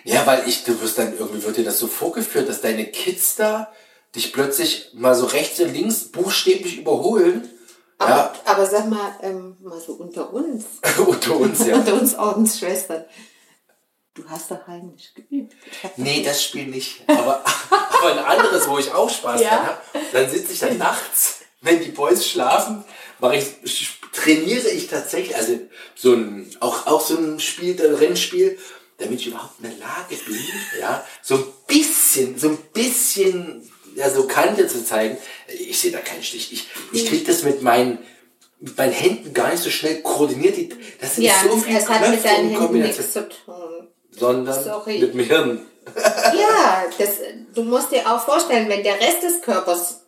Ja, 0.04 0.26
weil 0.26 0.48
ich, 0.48 0.64
du 0.64 0.80
wirst 0.80 0.98
dann 0.98 1.16
irgendwie, 1.16 1.42
wird 1.44 1.58
dir 1.58 1.64
das 1.64 1.78
so 1.78 1.86
vorgeführt, 1.86 2.48
dass 2.48 2.62
deine 2.62 2.86
Kids 2.86 3.36
da 3.36 3.70
dich 4.14 4.32
plötzlich 4.32 4.90
mal 4.94 5.14
so 5.14 5.26
rechts 5.26 5.60
und 5.60 5.72
links 5.72 6.04
buchstäblich 6.04 6.78
überholen. 6.78 7.48
Aber, 7.98 8.10
Ja, 8.10 8.32
aber 8.44 8.66
sag 8.66 8.88
mal, 8.88 9.16
ähm, 9.22 9.56
mal 9.62 9.80
so 9.80 9.92
unter 9.94 10.32
uns, 10.32 10.64
unter 11.06 11.36
uns, 11.36 11.66
ja. 11.66 11.76
unter 11.76 11.94
uns 11.94 12.14
Ordensschwestern. 12.14 13.04
Du 14.14 14.22
hast 14.28 14.50
doch 14.50 14.64
heimlich 14.68 15.12
geübt. 15.14 15.54
Nee, 15.96 16.22
das 16.24 16.42
Spiel 16.44 16.66
nicht. 16.66 17.02
Aber, 17.08 17.44
aber 17.70 18.12
ein 18.12 18.18
anderes, 18.18 18.68
wo 18.68 18.78
ich 18.78 18.92
auch 18.92 19.10
Spaß 19.10 19.40
Ja. 19.40 19.48
dran 19.50 19.66
habe. 19.66 19.78
Dann 20.12 20.30
sitze 20.30 20.52
ich 20.52 20.60
dann 20.60 20.78
nachts, 20.78 21.40
wenn 21.62 21.80
die 21.82 21.90
Boys 21.90 22.24
schlafen, 22.26 22.84
mache 23.18 23.36
ich, 23.36 23.46
trainiere 24.12 24.68
ich 24.68 24.86
tatsächlich, 24.88 25.34
also 25.34 25.58
so 25.96 26.12
ein, 26.12 26.48
auch, 26.60 26.86
auch 26.86 27.00
so 27.00 27.16
ein 27.16 27.40
Spiel, 27.40 27.80
ein 27.84 27.94
Rennspiel, 27.94 28.56
damit 28.98 29.20
ich 29.20 29.26
überhaupt 29.28 29.58
in 29.60 29.70
der 29.70 29.78
Lage 29.78 30.14
bin, 30.26 30.38
ja, 30.78 31.04
so 31.22 31.36
ein 31.36 31.44
bisschen, 31.66 32.38
so 32.38 32.50
ein 32.50 32.58
bisschen, 32.72 33.68
ja, 33.94 34.10
so 34.10 34.26
Kante 34.26 34.66
zu 34.66 34.84
zeigen. 34.84 35.16
Ich 35.48 35.78
sehe 35.78 35.92
da 35.92 35.98
keinen 35.98 36.22
Stich. 36.22 36.52
Ich, 36.52 36.68
ich 36.92 37.06
kriege 37.08 37.24
das 37.24 37.42
mit 37.42 37.62
meinen, 37.62 37.98
mit 38.60 38.76
meinen 38.76 38.92
Händen 38.92 39.32
gar 39.34 39.50
nicht 39.50 39.62
so 39.62 39.70
schnell 39.70 40.02
koordiniert. 40.02 40.72
Das 41.00 41.16
sind 41.16 41.24
ja, 41.24 41.32
so 41.48 41.56
viele 41.56 41.78
es 41.78 41.88
hat 41.88 42.08
mit 42.08 42.24
deinen 42.24 42.50
Händen 42.50 42.80
nichts 42.82 43.12
zu 43.12 43.28
tun. 43.28 43.88
sondern 44.10 44.62
Sorry. 44.64 44.98
mit 44.98 45.14
dem 45.14 45.20
Hirn. 45.20 45.60
Ja, 45.94 46.84
das, 46.98 47.10
du 47.54 47.62
musst 47.62 47.92
dir 47.92 48.10
auch 48.10 48.24
vorstellen, 48.24 48.68
wenn 48.70 48.82
der 48.82 48.98
Rest 48.98 49.22
des 49.22 49.42
Körpers 49.42 50.00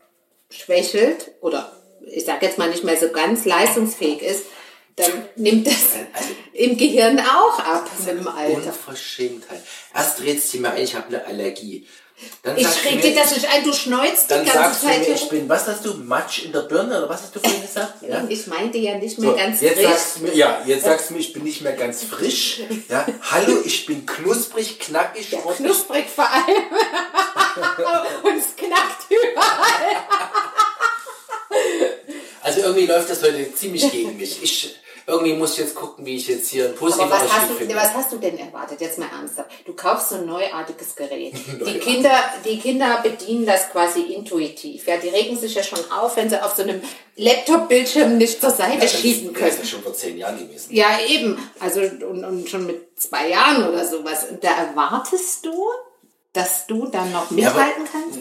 schwächelt 0.50 1.32
oder 1.42 1.70
ich 2.06 2.24
sag 2.24 2.42
jetzt 2.42 2.56
mal 2.56 2.70
nicht 2.70 2.82
mehr 2.84 2.96
so 2.96 3.08
ganz 3.10 3.44
leistungsfähig 3.44 4.22
ist, 4.22 4.44
dann 4.96 5.10
nimmt 5.36 5.66
das 5.66 5.74
Also- 6.14 6.30
im 6.54 6.78
Gehirn 6.78 7.20
auch 7.20 7.58
ab 7.58 7.90
mit 7.98 8.08
dem 8.08 8.26
Alter. 8.26 8.56
Unverschämtheit. 8.56 9.60
Erst 9.94 10.22
redest 10.22 10.54
du 10.54 10.58
mir 10.60 10.70
ein, 10.70 10.82
ich 10.82 10.94
habe 10.94 11.08
eine 11.08 11.26
Allergie. 11.26 11.86
Dann 12.42 12.56
Ich 12.56 12.66
du 12.66 12.88
reg 12.88 13.02
dir 13.02 13.14
das 13.14 13.34
nicht 13.34 13.46
ein, 13.46 13.62
du 13.62 13.72
schneuzt 13.74 14.30
Dann 14.30 14.44
die 14.44 14.50
ganze 14.50 14.58
sagst 14.70 14.82
du 14.82 14.86
Zeit 14.86 15.08
mir, 15.08 15.14
ich 15.14 15.28
bin, 15.28 15.48
was 15.48 15.66
hast 15.66 15.84
du, 15.84 15.94
Matsch 15.94 16.44
in 16.44 16.52
der 16.52 16.60
Birne 16.60 16.96
oder 16.98 17.08
was 17.10 17.22
hast 17.22 17.34
du 17.36 17.40
vorhin 17.40 17.60
gesagt? 17.60 18.02
Ja? 18.02 18.24
Ich 18.28 18.46
meinte 18.46 18.78
ja 18.78 18.96
nicht 18.96 19.18
mehr 19.18 19.30
So, 19.30 19.36
ganz 19.36 19.60
jetzt 19.60 19.74
frisch. 19.78 19.86
sagst 19.90 20.16
du 20.16 20.22
mir, 20.22 20.34
ja, 20.34 20.62
jetzt 20.64 20.84
sagst 20.84 21.10
du 21.10 21.14
mir, 21.14 21.20
ich 21.20 21.32
bin 21.34 21.42
nicht 21.42 21.60
mehr 21.60 21.74
ganz 21.74 22.04
frisch. 22.04 22.60
Ja, 22.88 23.06
hallo, 23.30 23.58
ich 23.64 23.84
bin 23.84 24.06
knusprig, 24.06 24.78
knackig, 24.78 25.30
Ja, 25.30 25.38
knusprig 25.40 26.06
vor 26.08 26.28
allem. 26.30 26.46
Und 28.22 28.38
es 28.38 28.56
knackt 28.56 29.06
überall. 29.10 30.04
Also 32.42 32.60
irgendwie 32.60 32.86
läuft 32.86 33.10
das 33.10 33.22
heute 33.22 33.54
ziemlich 33.54 33.90
gegen 33.90 34.16
mich. 34.16 34.42
Ich, 34.42 34.76
irgendwie 35.08 35.34
muss 35.34 35.52
ich 35.52 35.58
jetzt 35.58 35.74
gucken, 35.76 36.04
wie 36.04 36.16
ich 36.16 36.26
jetzt 36.26 36.48
hier 36.50 36.66
ein 36.66 36.74
positives 36.74 37.12
Aber 37.12 37.24
was 37.24 37.32
hast, 37.32 37.50
du, 37.60 37.74
was 37.76 37.94
hast 37.94 38.12
du 38.12 38.16
denn 38.18 38.36
erwartet? 38.38 38.80
Jetzt 38.80 38.98
mal 38.98 39.08
ernsthaft. 39.08 39.48
Du 39.64 39.72
kaufst 39.72 40.08
so 40.08 40.16
ein 40.16 40.26
neuartiges 40.26 40.96
Gerät. 40.96 41.32
Die. 41.66 41.78
Kinder, 41.78 42.18
die 42.44 42.58
Kinder 42.58 43.00
bedienen 43.02 43.46
das 43.46 43.70
quasi 43.70 44.00
intuitiv. 44.00 44.86
Ja, 44.86 44.96
die 44.96 45.08
regen 45.08 45.38
sich 45.38 45.54
ja 45.54 45.62
schon 45.62 45.78
auf, 45.92 46.16
wenn 46.16 46.28
sie 46.28 46.42
auf 46.42 46.56
so 46.56 46.62
einem 46.62 46.80
Laptop-Bildschirm 47.14 48.18
nicht 48.18 48.40
zur 48.40 48.50
Seite 48.50 48.82
Ja, 48.84 48.88
schieben 48.88 49.32
ist, 49.32 49.40
das 49.40 49.48
können. 49.50 49.62
ist 49.62 49.70
schon 49.70 49.82
vor 49.82 49.94
zehn 49.94 50.18
Jahren 50.18 50.38
gewesen. 50.38 50.74
Ja, 50.74 50.98
eben. 51.08 51.38
Also 51.60 51.80
und, 51.80 52.24
und 52.24 52.48
schon 52.48 52.66
mit 52.66 53.00
zwei 53.00 53.28
Jahren 53.28 53.68
oder 53.68 53.86
sowas. 53.86 54.26
Und 54.30 54.42
da 54.42 54.50
erwartest 54.50 55.46
du, 55.46 55.64
dass 56.32 56.66
du 56.66 56.86
dann 56.88 57.12
noch 57.12 57.30
Ja, 57.30 57.36
mithalten 57.50 57.84
kannst? 57.90 58.20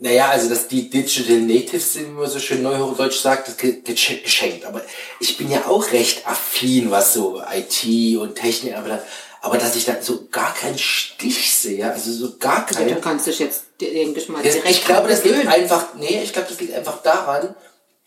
Naja, 0.00 0.28
also 0.28 0.48
dass 0.48 0.68
die 0.68 0.88
Digital 0.88 1.38
Natives 1.40 1.94
sind, 1.94 2.06
wie 2.08 2.20
man 2.20 2.30
so 2.30 2.38
schön 2.38 2.62
neuhochdeutsch 2.62 3.20
sagt, 3.20 3.48
das 3.48 3.56
ge- 3.56 3.80
ge- 3.80 3.94
geschenkt. 4.22 4.64
Aber 4.64 4.80
ich 5.18 5.36
bin 5.36 5.50
ja 5.50 5.66
auch 5.66 5.90
recht 5.90 6.24
affin, 6.26 6.90
was 6.92 7.14
so 7.14 7.42
IT 7.52 8.16
und 8.16 8.36
Technik 8.36 8.74
anbelangt. 8.76 9.02
Aber 9.40 9.58
dass 9.58 9.74
ich 9.76 9.84
da 9.86 10.00
so 10.00 10.28
gar 10.30 10.54
keinen 10.54 10.78
Stich 10.78 11.52
sehe, 11.56 11.90
also 11.90 12.12
so 12.12 12.36
gar 12.38 12.58
Ja, 12.70 12.76
keinen. 12.78 12.94
du 12.94 13.00
kannst 13.00 13.26
dich 13.26 13.38
jetzt, 13.40 13.64
denke 13.80 14.20
ich 14.20 14.28
mal, 14.28 14.42
direkt 14.42 14.68
ich 14.70 14.84
glaube, 14.84 15.08
das 15.08 15.24
liegt 15.24 15.46
einfach, 15.46 15.94
nee, 15.94 16.20
ich 16.22 16.32
glaube, 16.32 16.48
das 16.48 16.60
liegt 16.60 16.74
einfach 16.74 17.02
daran, 17.02 17.54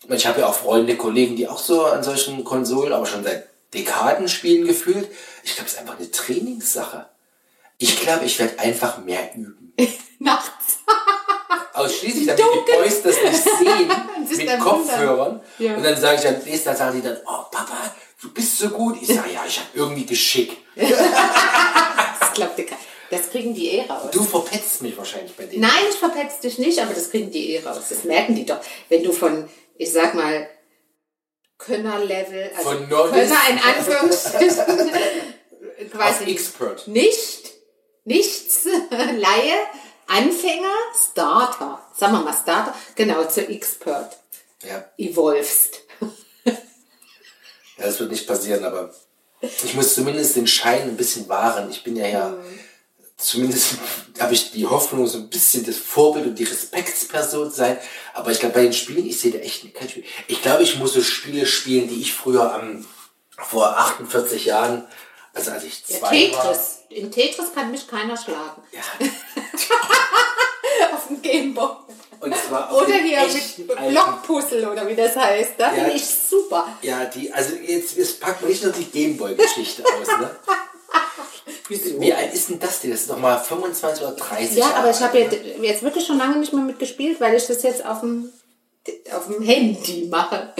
ich 0.08 0.26
habe 0.26 0.40
ja 0.40 0.46
auch 0.48 0.54
Freunde, 0.54 0.96
Kollegen, 0.96 1.36
die 1.36 1.46
auch 1.48 1.58
so 1.58 1.84
an 1.84 2.02
solchen 2.02 2.42
Konsolen, 2.44 2.92
aber 2.92 3.06
schon 3.06 3.22
seit 3.24 3.48
Dekaden 3.74 4.28
spielen 4.28 4.66
gefühlt. 4.66 5.08
Ich 5.42 5.54
glaube, 5.54 5.66
es 5.68 5.74
ist 5.74 5.78
einfach 5.78 5.98
eine 5.98 6.10
Trainingssache. 6.10 7.06
Ich 7.78 7.98
glaube, 8.00 8.24
ich 8.26 8.38
werde 8.38 8.58
einfach 8.58 8.98
mehr 8.98 9.30
üben. 9.34 9.72
Nachts. 10.18 10.78
Ausschließlich, 11.72 12.26
damit 12.26 12.40
die 12.40 12.42
Dunkel. 12.42 12.74
Boys 12.76 13.02
das 13.02 13.16
nicht 13.22 13.42
sehen, 13.42 13.90
sich 14.28 14.46
mit 14.46 14.60
Kopfhörern. 14.60 15.40
Ja. 15.58 15.74
Und 15.76 15.82
dann 15.82 15.98
sage 16.00 16.16
ich 16.16 16.22
dann, 16.22 16.42
nächsten 16.44 16.68
Tag 16.68 16.76
sagen 16.76 17.00
die 17.00 17.06
dann, 17.06 17.16
oh 17.24 17.44
Papa, 17.50 17.94
du 18.20 18.32
bist 18.32 18.58
so 18.58 18.68
gut. 18.68 18.98
Ich 19.00 19.08
sage, 19.08 19.32
ja, 19.32 19.42
ich 19.46 19.58
habe 19.58 19.68
irgendwie 19.74 20.06
Geschick. 20.06 20.56
Das 22.20 22.32
klappt 22.34 22.58
dir 22.58 22.66
Das 23.10 23.30
kriegen 23.30 23.52
die 23.54 23.72
eh 23.72 23.82
raus. 23.86 24.10
Du 24.10 24.22
verpetzt 24.24 24.80
mich 24.80 24.96
wahrscheinlich 24.96 25.34
bei 25.36 25.44
denen. 25.44 25.60
Nein, 25.60 25.84
ich 25.90 25.96
verpetz 25.96 26.40
dich 26.40 26.58
nicht, 26.58 26.80
aber 26.80 26.94
das 26.94 27.10
kriegen 27.10 27.30
die 27.30 27.54
eh 27.54 27.62
raus. 27.62 27.76
Das 27.90 28.04
merken 28.04 28.34
die 28.34 28.46
doch. 28.46 28.58
Wenn 28.88 29.02
du 29.02 29.12
von, 29.12 29.48
ich 29.76 29.92
sag 29.92 30.14
mal, 30.14 30.48
Könnerlevel, 31.58 32.50
also 32.56 32.70
Von 32.70 32.88
Novice. 32.88 33.12
Könner 33.12 33.40
in 33.50 33.58
Anführungsstrichen, 33.58 34.90
quasi 35.92 36.24
Expert. 36.24 36.88
nicht, 36.88 37.52
nichts, 38.04 38.66
Laie, 38.90 39.54
Anfänger, 40.16 40.74
Starter, 41.12 41.80
sagen 41.96 42.12
wir 42.14 42.20
mal 42.20 42.34
Starter, 42.36 42.74
genau, 42.94 43.24
zu 43.24 43.48
Expert, 43.48 44.16
Ja. 44.62 44.84
evolvest. 44.98 45.80
ja, 46.44 46.52
das 47.78 47.98
wird 47.98 48.10
nicht 48.10 48.26
passieren, 48.26 48.64
aber 48.64 48.92
ich 49.40 49.74
muss 49.74 49.94
zumindest 49.94 50.36
den 50.36 50.46
Schein 50.46 50.82
ein 50.82 50.96
bisschen 50.96 51.28
wahren. 51.28 51.70
Ich 51.70 51.82
bin 51.82 51.96
ja 51.96 52.06
ja, 52.06 52.34
zumindest 53.16 53.74
habe 54.20 54.34
ich 54.34 54.52
die 54.52 54.66
Hoffnung, 54.66 55.06
so 55.06 55.18
ein 55.18 55.30
bisschen 55.30 55.64
das 55.64 55.76
Vorbild 55.78 56.26
und 56.26 56.38
die 56.38 56.44
Respektsperson 56.44 57.50
zu 57.50 57.56
sein. 57.56 57.78
Aber 58.14 58.30
ich 58.30 58.38
glaube, 58.40 58.54
bei 58.56 58.62
den 58.62 58.72
Spielen, 58.72 59.06
ich 59.06 59.18
sehe 59.18 59.32
da 59.32 59.38
echt 59.38 59.72
kein 59.74 59.88
Spiel. 59.88 60.04
Ich 60.28 60.42
glaube, 60.42 60.62
ich 60.62 60.76
muss 60.78 60.92
so 60.92 61.02
Spiele 61.02 61.46
spielen, 61.46 61.88
die 61.88 62.00
ich 62.02 62.12
früher 62.12 62.52
am, 62.54 62.86
vor 63.38 63.76
48 63.78 64.44
Jahren, 64.44 64.86
also 65.32 65.50
als 65.52 65.64
ich 65.64 65.82
Ja, 65.88 65.98
zwei 66.00 66.32
war. 66.32 66.42
Tetris. 66.42 66.78
In 66.90 67.10
Tetris 67.10 67.54
kann 67.54 67.70
mich 67.70 67.88
keiner 67.88 68.16
schlagen. 68.18 68.62
Ja, 68.70 68.82
Dem 71.16 71.22
Gameboy. 71.22 71.68
und 72.20 72.34
zwar 72.36 72.72
Oder 72.74 72.94
hier 72.94 73.20
mit 73.22 73.76
alten 73.76 73.90
Blockpuzzle 73.92 74.70
oder 74.70 74.86
wie 74.86 74.94
das 74.94 75.16
heißt. 75.16 75.52
Da 75.58 75.74
Ja. 75.74 75.84
bin 75.84 75.96
ich 75.96 76.04
super. 76.06 76.68
Ja, 76.82 77.04
die, 77.06 77.32
also 77.32 77.54
jetzt, 77.56 77.96
jetzt 77.96 78.20
packen 78.20 78.42
wir 78.42 78.48
nicht 78.50 78.62
nur 78.62 78.72
die 78.72 78.84
Gameboy-Geschichte 78.84 79.82
aus, 79.84 80.06
ne? 80.20 80.30
Wieso? 81.68 82.00
Wie 82.00 82.12
alt 82.12 82.32
ist 82.34 82.48
denn 82.50 82.58
das 82.60 82.80
denn? 82.80 82.90
Das 82.90 83.00
ist 83.02 83.10
doch 83.10 83.18
mal 83.18 83.38
25 83.38 84.04
oder 84.04 84.12
30 84.14 84.56
Ja, 84.56 84.66
Jahre 84.66 84.76
aber 84.76 84.90
ich 84.90 85.00
habe 85.00 85.18
alt, 85.18 85.32
jetzt, 85.32 85.58
jetzt 85.62 85.82
wirklich 85.82 86.06
schon 86.06 86.18
lange 86.18 86.36
nicht 86.38 86.52
mehr 86.52 86.62
mitgespielt, 86.64 87.20
weil 87.20 87.34
ich 87.34 87.46
das 87.46 87.62
jetzt 87.62 87.84
auf 87.84 88.00
dem, 88.00 88.30
auf 89.14 89.26
dem 89.26 89.42
Handy 89.42 90.08
mache. 90.10 90.52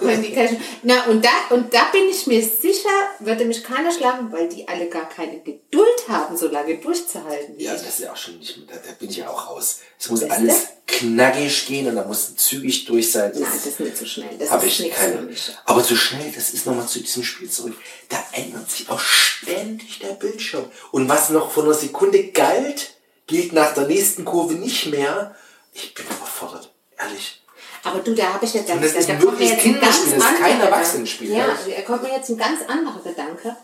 Ne? 0.00 0.12
Ah, 0.12 0.16
die 0.16 0.32
keine- 0.32 0.60
Na, 0.82 1.04
und 1.06 1.24
da, 1.24 1.30
und 1.50 1.74
da 1.74 1.84
bin 1.92 2.08
ich 2.08 2.26
mir 2.26 2.42
sicher, 2.42 2.88
würde 3.18 3.44
mich 3.44 3.64
keiner 3.64 3.90
schlagen, 3.90 4.30
weil 4.30 4.48
die 4.48 4.68
alle 4.68 4.88
gar 4.88 5.08
keine 5.08 5.40
Geduld 5.40 6.08
haben, 6.08 6.36
so 6.36 6.48
lange 6.48 6.78
durchzuhalten. 6.78 7.58
Ja, 7.58 7.72
das 7.72 7.82
ist 7.82 7.98
ja 8.00 8.12
auch 8.12 8.16
schon 8.16 8.38
nicht, 8.38 8.56
da, 8.68 8.74
da 8.76 8.92
bin 8.98 9.10
ich 9.10 9.16
ja 9.16 9.28
auch 9.28 9.50
raus. 9.50 9.80
Es 9.98 10.08
muss 10.10 10.22
alles 10.22 10.66
du? 10.66 10.68
knackig 10.86 11.66
gehen 11.66 11.88
und 11.88 11.96
da 11.96 12.04
muss 12.04 12.36
zügig 12.36 12.84
durch 12.84 13.10
sein. 13.10 13.32
Nein, 13.34 13.42
das 13.52 13.66
ist 13.66 13.80
nicht 13.80 13.96
so 13.96 14.06
schnell. 14.06 14.38
Das 14.38 14.50
habe 14.50 14.66
ist 14.66 14.78
ich 14.80 14.90
keine. 14.92 15.28
Aber 15.64 15.82
zu 15.82 15.96
schnell, 15.96 16.30
das 16.32 16.50
ist 16.50 16.64
nochmal 16.66 16.86
zu 16.86 17.00
diesem 17.00 17.24
Spiel 17.24 17.50
zurück. 17.50 17.74
Da 18.08 18.22
ändert 18.32 18.70
sich 18.70 18.88
auch 18.88 19.00
ständig 19.00 19.98
der 19.98 20.14
Bildschirm. 20.14 20.70
Und 20.92 21.08
was 21.08 21.30
noch 21.30 21.50
vor 21.50 21.64
einer 21.64 21.74
Sekunde 21.74 22.28
galt, 22.28 22.94
gilt 23.26 23.52
nach 23.52 23.74
der 23.74 23.86
nächsten 23.86 24.24
Kurve 24.24 24.54
nicht 24.54 24.86
mehr. 24.86 25.34
Ich 25.74 25.94
bin 25.94 26.06
überfordert, 26.06 26.72
ehrlich. 26.96 27.42
Aber 27.88 28.00
du, 28.00 28.14
da 28.14 28.34
habe 28.34 28.44
ich 28.44 28.54
jetzt, 28.54 28.68
da, 28.68 28.74
Und 28.74 28.82
das 28.84 28.92
da, 28.92 28.98
ist 29.00 29.08
da 29.08 29.14
kommt 29.14 29.38
mir 29.38 29.46
jetzt 29.46 29.64
ein 29.64 29.80
ganz 29.80 29.96
kein 30.02 30.12
anderer 30.22 30.48
Gedanke. 30.48 30.64
Erwachsenenspiel, 30.66 31.30
Ja, 31.32 31.46
da 31.76 31.82
kommt 31.82 32.02
mir 32.02 32.12
jetzt 32.12 32.28
ein 32.30 32.36
ganz 32.38 32.60
anderer 32.68 33.00
Gedanke. 33.02 33.56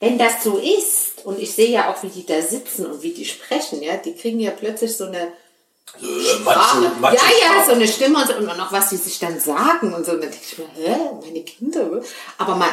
Wenn 0.00 0.18
das 0.18 0.42
so 0.44 0.58
ist, 0.58 1.24
und 1.24 1.38
ich 1.38 1.52
sehe 1.54 1.70
ja 1.70 1.90
auch, 1.90 2.02
wie 2.02 2.08
die 2.08 2.26
da 2.26 2.40
sitzen 2.42 2.86
und 2.86 3.02
wie 3.02 3.12
die 3.12 3.24
sprechen, 3.24 3.82
ja, 3.82 3.96
die 3.96 4.14
kriegen 4.14 4.40
ja 4.40 4.50
plötzlich 4.50 4.96
so 4.96 5.04
eine 5.06 5.32
Äh, 6.00 6.24
Sprache. 6.24 6.80
Macho, 6.80 7.00
Macho 7.00 7.14
ja, 7.16 7.22
ja, 7.58 7.64
so 7.64 7.72
eine 7.72 7.86
Stimme 7.88 8.18
und, 8.18 8.26
so, 8.26 8.34
und 8.36 8.46
noch 8.46 8.72
was 8.72 8.90
die 8.90 8.96
sich 8.96 9.18
dann 9.18 9.38
sagen 9.40 9.94
und 9.94 10.04
so. 10.04 10.12
Und 10.12 10.22
dann 10.22 10.30
denke 10.30 10.44
ich 10.50 10.58
mir, 10.58 10.68
hä, 10.74 10.96
meine 11.22 11.42
Kinder. 11.44 12.02
Aber 12.38 12.56
man, 12.56 12.68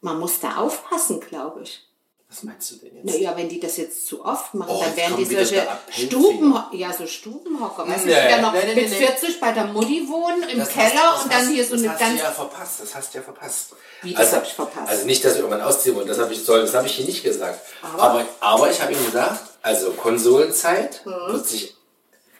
man 0.00 0.18
muss 0.18 0.40
da 0.40 0.56
aufpassen, 0.56 1.20
glaube 1.20 1.62
ich. 1.64 1.84
Was 2.30 2.42
meinst 2.42 2.70
du 2.70 2.74
denn 2.76 2.94
jetzt? 2.94 3.06
Naja, 3.06 3.34
wenn 3.36 3.48
die 3.48 3.58
das 3.58 3.78
jetzt 3.78 4.06
zu 4.06 4.22
oft 4.22 4.52
machen, 4.52 4.70
Oh, 4.70 4.82
dann 4.84 4.94
werden 4.96 5.16
die 5.16 5.24
solche. 5.24 5.66
Stuben, 5.90 6.54
ja, 6.72 6.92
so 6.92 7.06
Stubenhocker, 7.06 7.88
weißt 7.88 8.04
du, 8.04 8.08
Nee, 8.08 8.14
die 8.22 8.28
dann 8.28 8.42
noch 8.42 8.52
nee, 8.52 8.58
nee, 8.66 8.74
mit 8.74 8.90
nee, 8.90 8.98
nee. 9.00 9.06
40 9.06 9.40
bei 9.40 9.52
der 9.52 9.64
Mutti 9.64 10.06
wohnen, 10.06 10.42
im 10.42 10.58
Das 10.58 10.68
Keller 10.68 10.90
hast- 10.94 11.14
das 11.16 11.22
und 11.24 11.32
dann 11.32 11.40
hast- 11.40 11.48
hier 11.48 11.64
so 11.64 11.70
das 11.72 11.80
eine 11.84 11.92
hast 11.92 11.98
ganz 12.00 12.18
du 12.18 12.24
ja 12.24 12.30
verpasst, 12.30 12.80
das 12.80 12.94
hast 12.94 13.14
du 13.14 13.18
ja 13.18 13.24
verpasst. 13.24 13.70
Wie, 14.02 14.12
das 14.12 14.32
hab 14.34 14.44
ich 14.46 14.52
verpasst? 14.52 14.88
Also 14.90 15.06
nicht, 15.06 15.24
dass 15.24 15.34
wir 15.36 15.40
irgendwann 15.40 15.62
ausziehen 15.66 15.96
wollen, 15.96 16.06
das 16.06 16.18
habe 16.18 16.30
ich, 16.34 16.44
soll, 16.44 16.60
das 16.60 16.74
habe 16.74 16.86
ich 16.86 16.96
hier 16.96 17.06
nicht 17.06 17.22
gesagt. 17.24 17.60
Aber? 17.80 18.02
Aber, 18.02 18.24
aber, 18.40 18.70
ich 18.70 18.82
habe 18.82 18.92
ihm 18.92 19.02
gesagt, 19.06 19.40
also 19.62 19.92
Konsolenzeit 19.92 21.00
Mhm. 21.06 21.32
wird 21.32 21.46
sich 21.46 21.76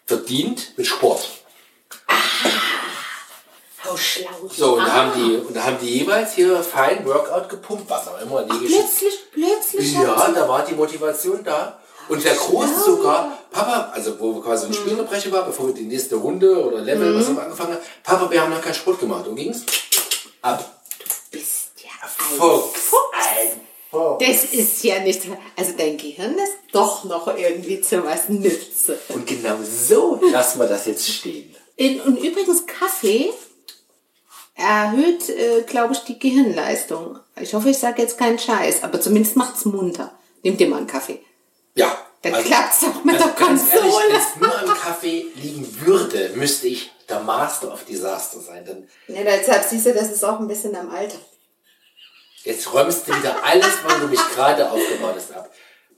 verdient 0.04 0.74
mit 0.76 0.86
Sport. 0.86 1.28
Schlau. 3.96 4.28
So, 4.54 4.74
und, 4.74 4.80
da 4.80 4.86
Ah. 4.86 4.92
haben 4.94 5.12
die, 5.16 5.36
und 5.36 5.54
da 5.56 5.64
haben 5.64 5.76
die 5.80 5.98
jeweils 6.00 6.34
hier 6.34 6.62
fein 6.62 7.04
Workout 7.06 7.48
gepumpt, 7.48 7.88
was 7.88 8.08
auch 8.08 8.20
immer, 8.20 8.42
Liegestütz. 8.42 8.70
Plötzlich, 8.72 9.14
plötzlich. 9.32 9.92
Ja, 9.94 10.30
da 10.34 10.48
war 10.48 10.64
die 10.64 10.74
Motivation 10.74 11.42
da. 11.44 11.78
Und 12.08 12.24
der 12.24 12.34
Große 12.34 12.80
sogar, 12.86 13.38
Papa, 13.50 13.90
also 13.92 14.18
wo 14.18 14.34
wir 14.36 14.42
quasi 14.42 14.66
ein 14.66 14.72
Spielunterbrecher 14.72 15.30
war, 15.30 15.44
bevor 15.44 15.66
wir 15.68 15.74
die 15.74 15.82
nächste 15.84 16.16
Runde 16.16 16.64
oder 16.64 16.78
Level, 16.78 17.14
was 17.14 17.26
haben 17.26 17.36
wir 17.36 17.42
angefangen 17.42 17.72
haben, 17.74 17.82
Papa, 18.02 18.30
wir 18.30 18.40
haben 18.40 18.50
noch 18.50 18.62
keinen 18.62 18.74
Sport 18.74 19.00
gemacht. 19.00 19.26
Und 19.26 19.36
ging's? 19.36 19.62
Ab. 20.40 20.64
Bist 21.30 21.72
ja 21.82 21.90
ein 22.02 22.08
Fuchs. 22.38 22.80
Ein 23.12 23.60
Fuchs. 23.90 24.24
Das 24.26 24.44
ist 24.52 24.84
ja 24.84 25.00
nicht. 25.00 25.20
Also 25.56 25.72
dein 25.76 25.98
Gehirn 25.98 26.32
ist 26.38 26.54
doch 26.72 27.04
noch 27.04 27.26
irgendwie 27.36 27.82
zu 27.82 28.02
was 28.04 28.28
nütze. 28.30 28.98
Und 29.10 29.26
genau 29.26 29.56
so 29.62 30.18
lassen 30.32 30.60
wir 30.60 30.66
das 30.66 30.86
jetzt 30.86 31.06
stehen. 31.06 31.54
In, 31.76 32.00
und 32.00 32.16
übrigens, 32.16 32.64
Kaffee 32.66 33.30
erhöht, 34.58 35.28
äh, 35.30 35.62
glaube 35.62 35.94
ich, 35.94 36.00
die 36.00 36.18
Gehirnleistung. 36.18 37.18
Ich 37.40 37.54
hoffe, 37.54 37.70
ich 37.70 37.78
sage 37.78 38.02
jetzt 38.02 38.18
keinen 38.18 38.38
Scheiß, 38.38 38.82
aber 38.82 39.00
zumindest 39.00 39.36
macht's 39.36 39.64
munter. 39.64 40.12
Nimm 40.42 40.56
dir 40.56 40.68
mal 40.68 40.78
einen 40.78 40.86
Kaffee. 40.86 41.20
Ja. 41.74 41.96
Dann 42.22 42.32
klappt's 42.44 42.82
auch 42.82 43.04
mit 43.04 43.14
also 43.14 43.28
der 43.28 43.46
ganz 43.46 43.72
ehrlich, 43.72 43.92
Konsole. 43.92 44.04
wenn 44.08 44.16
es 44.16 44.36
nur 44.40 44.58
am 44.72 44.76
Kaffee 44.76 45.26
liegen 45.36 45.80
würde, 45.86 46.30
müsste 46.34 46.66
ich 46.66 46.90
der 47.08 47.20
Master 47.20 47.72
of 47.72 47.84
Disaster 47.84 48.40
sein. 48.40 48.64
Dann 48.66 48.88
Ja, 49.06 49.22
deshalb 49.22 49.62
siehst 49.64 49.86
du, 49.86 49.94
das 49.94 50.10
ist 50.10 50.24
auch 50.24 50.40
ein 50.40 50.48
bisschen 50.48 50.74
am 50.74 50.90
Alter. 50.90 51.18
jetzt 52.42 52.74
räumst 52.74 53.06
du 53.06 53.14
wieder 53.14 53.36
alles, 53.44 53.70
was 53.84 54.00
du 54.00 54.08
mich 54.08 54.20
gerade 54.34 54.68
aufgebaut 54.68 55.14
hast, 55.14 55.32
ab. 55.32 55.48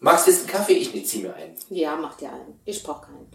Magst 0.00 0.26
du 0.26 0.30
jetzt 0.30 0.40
einen 0.40 0.50
Kaffee? 0.50 0.74
Ich 0.74 0.92
ne, 0.94 1.02
zieh 1.02 1.22
mir 1.22 1.34
einen. 1.34 1.56
Ja, 1.70 1.96
mach 1.96 2.16
dir 2.18 2.28
einen. 2.28 2.60
Ich 2.66 2.82
brauch 2.82 3.00
keinen. 3.00 3.26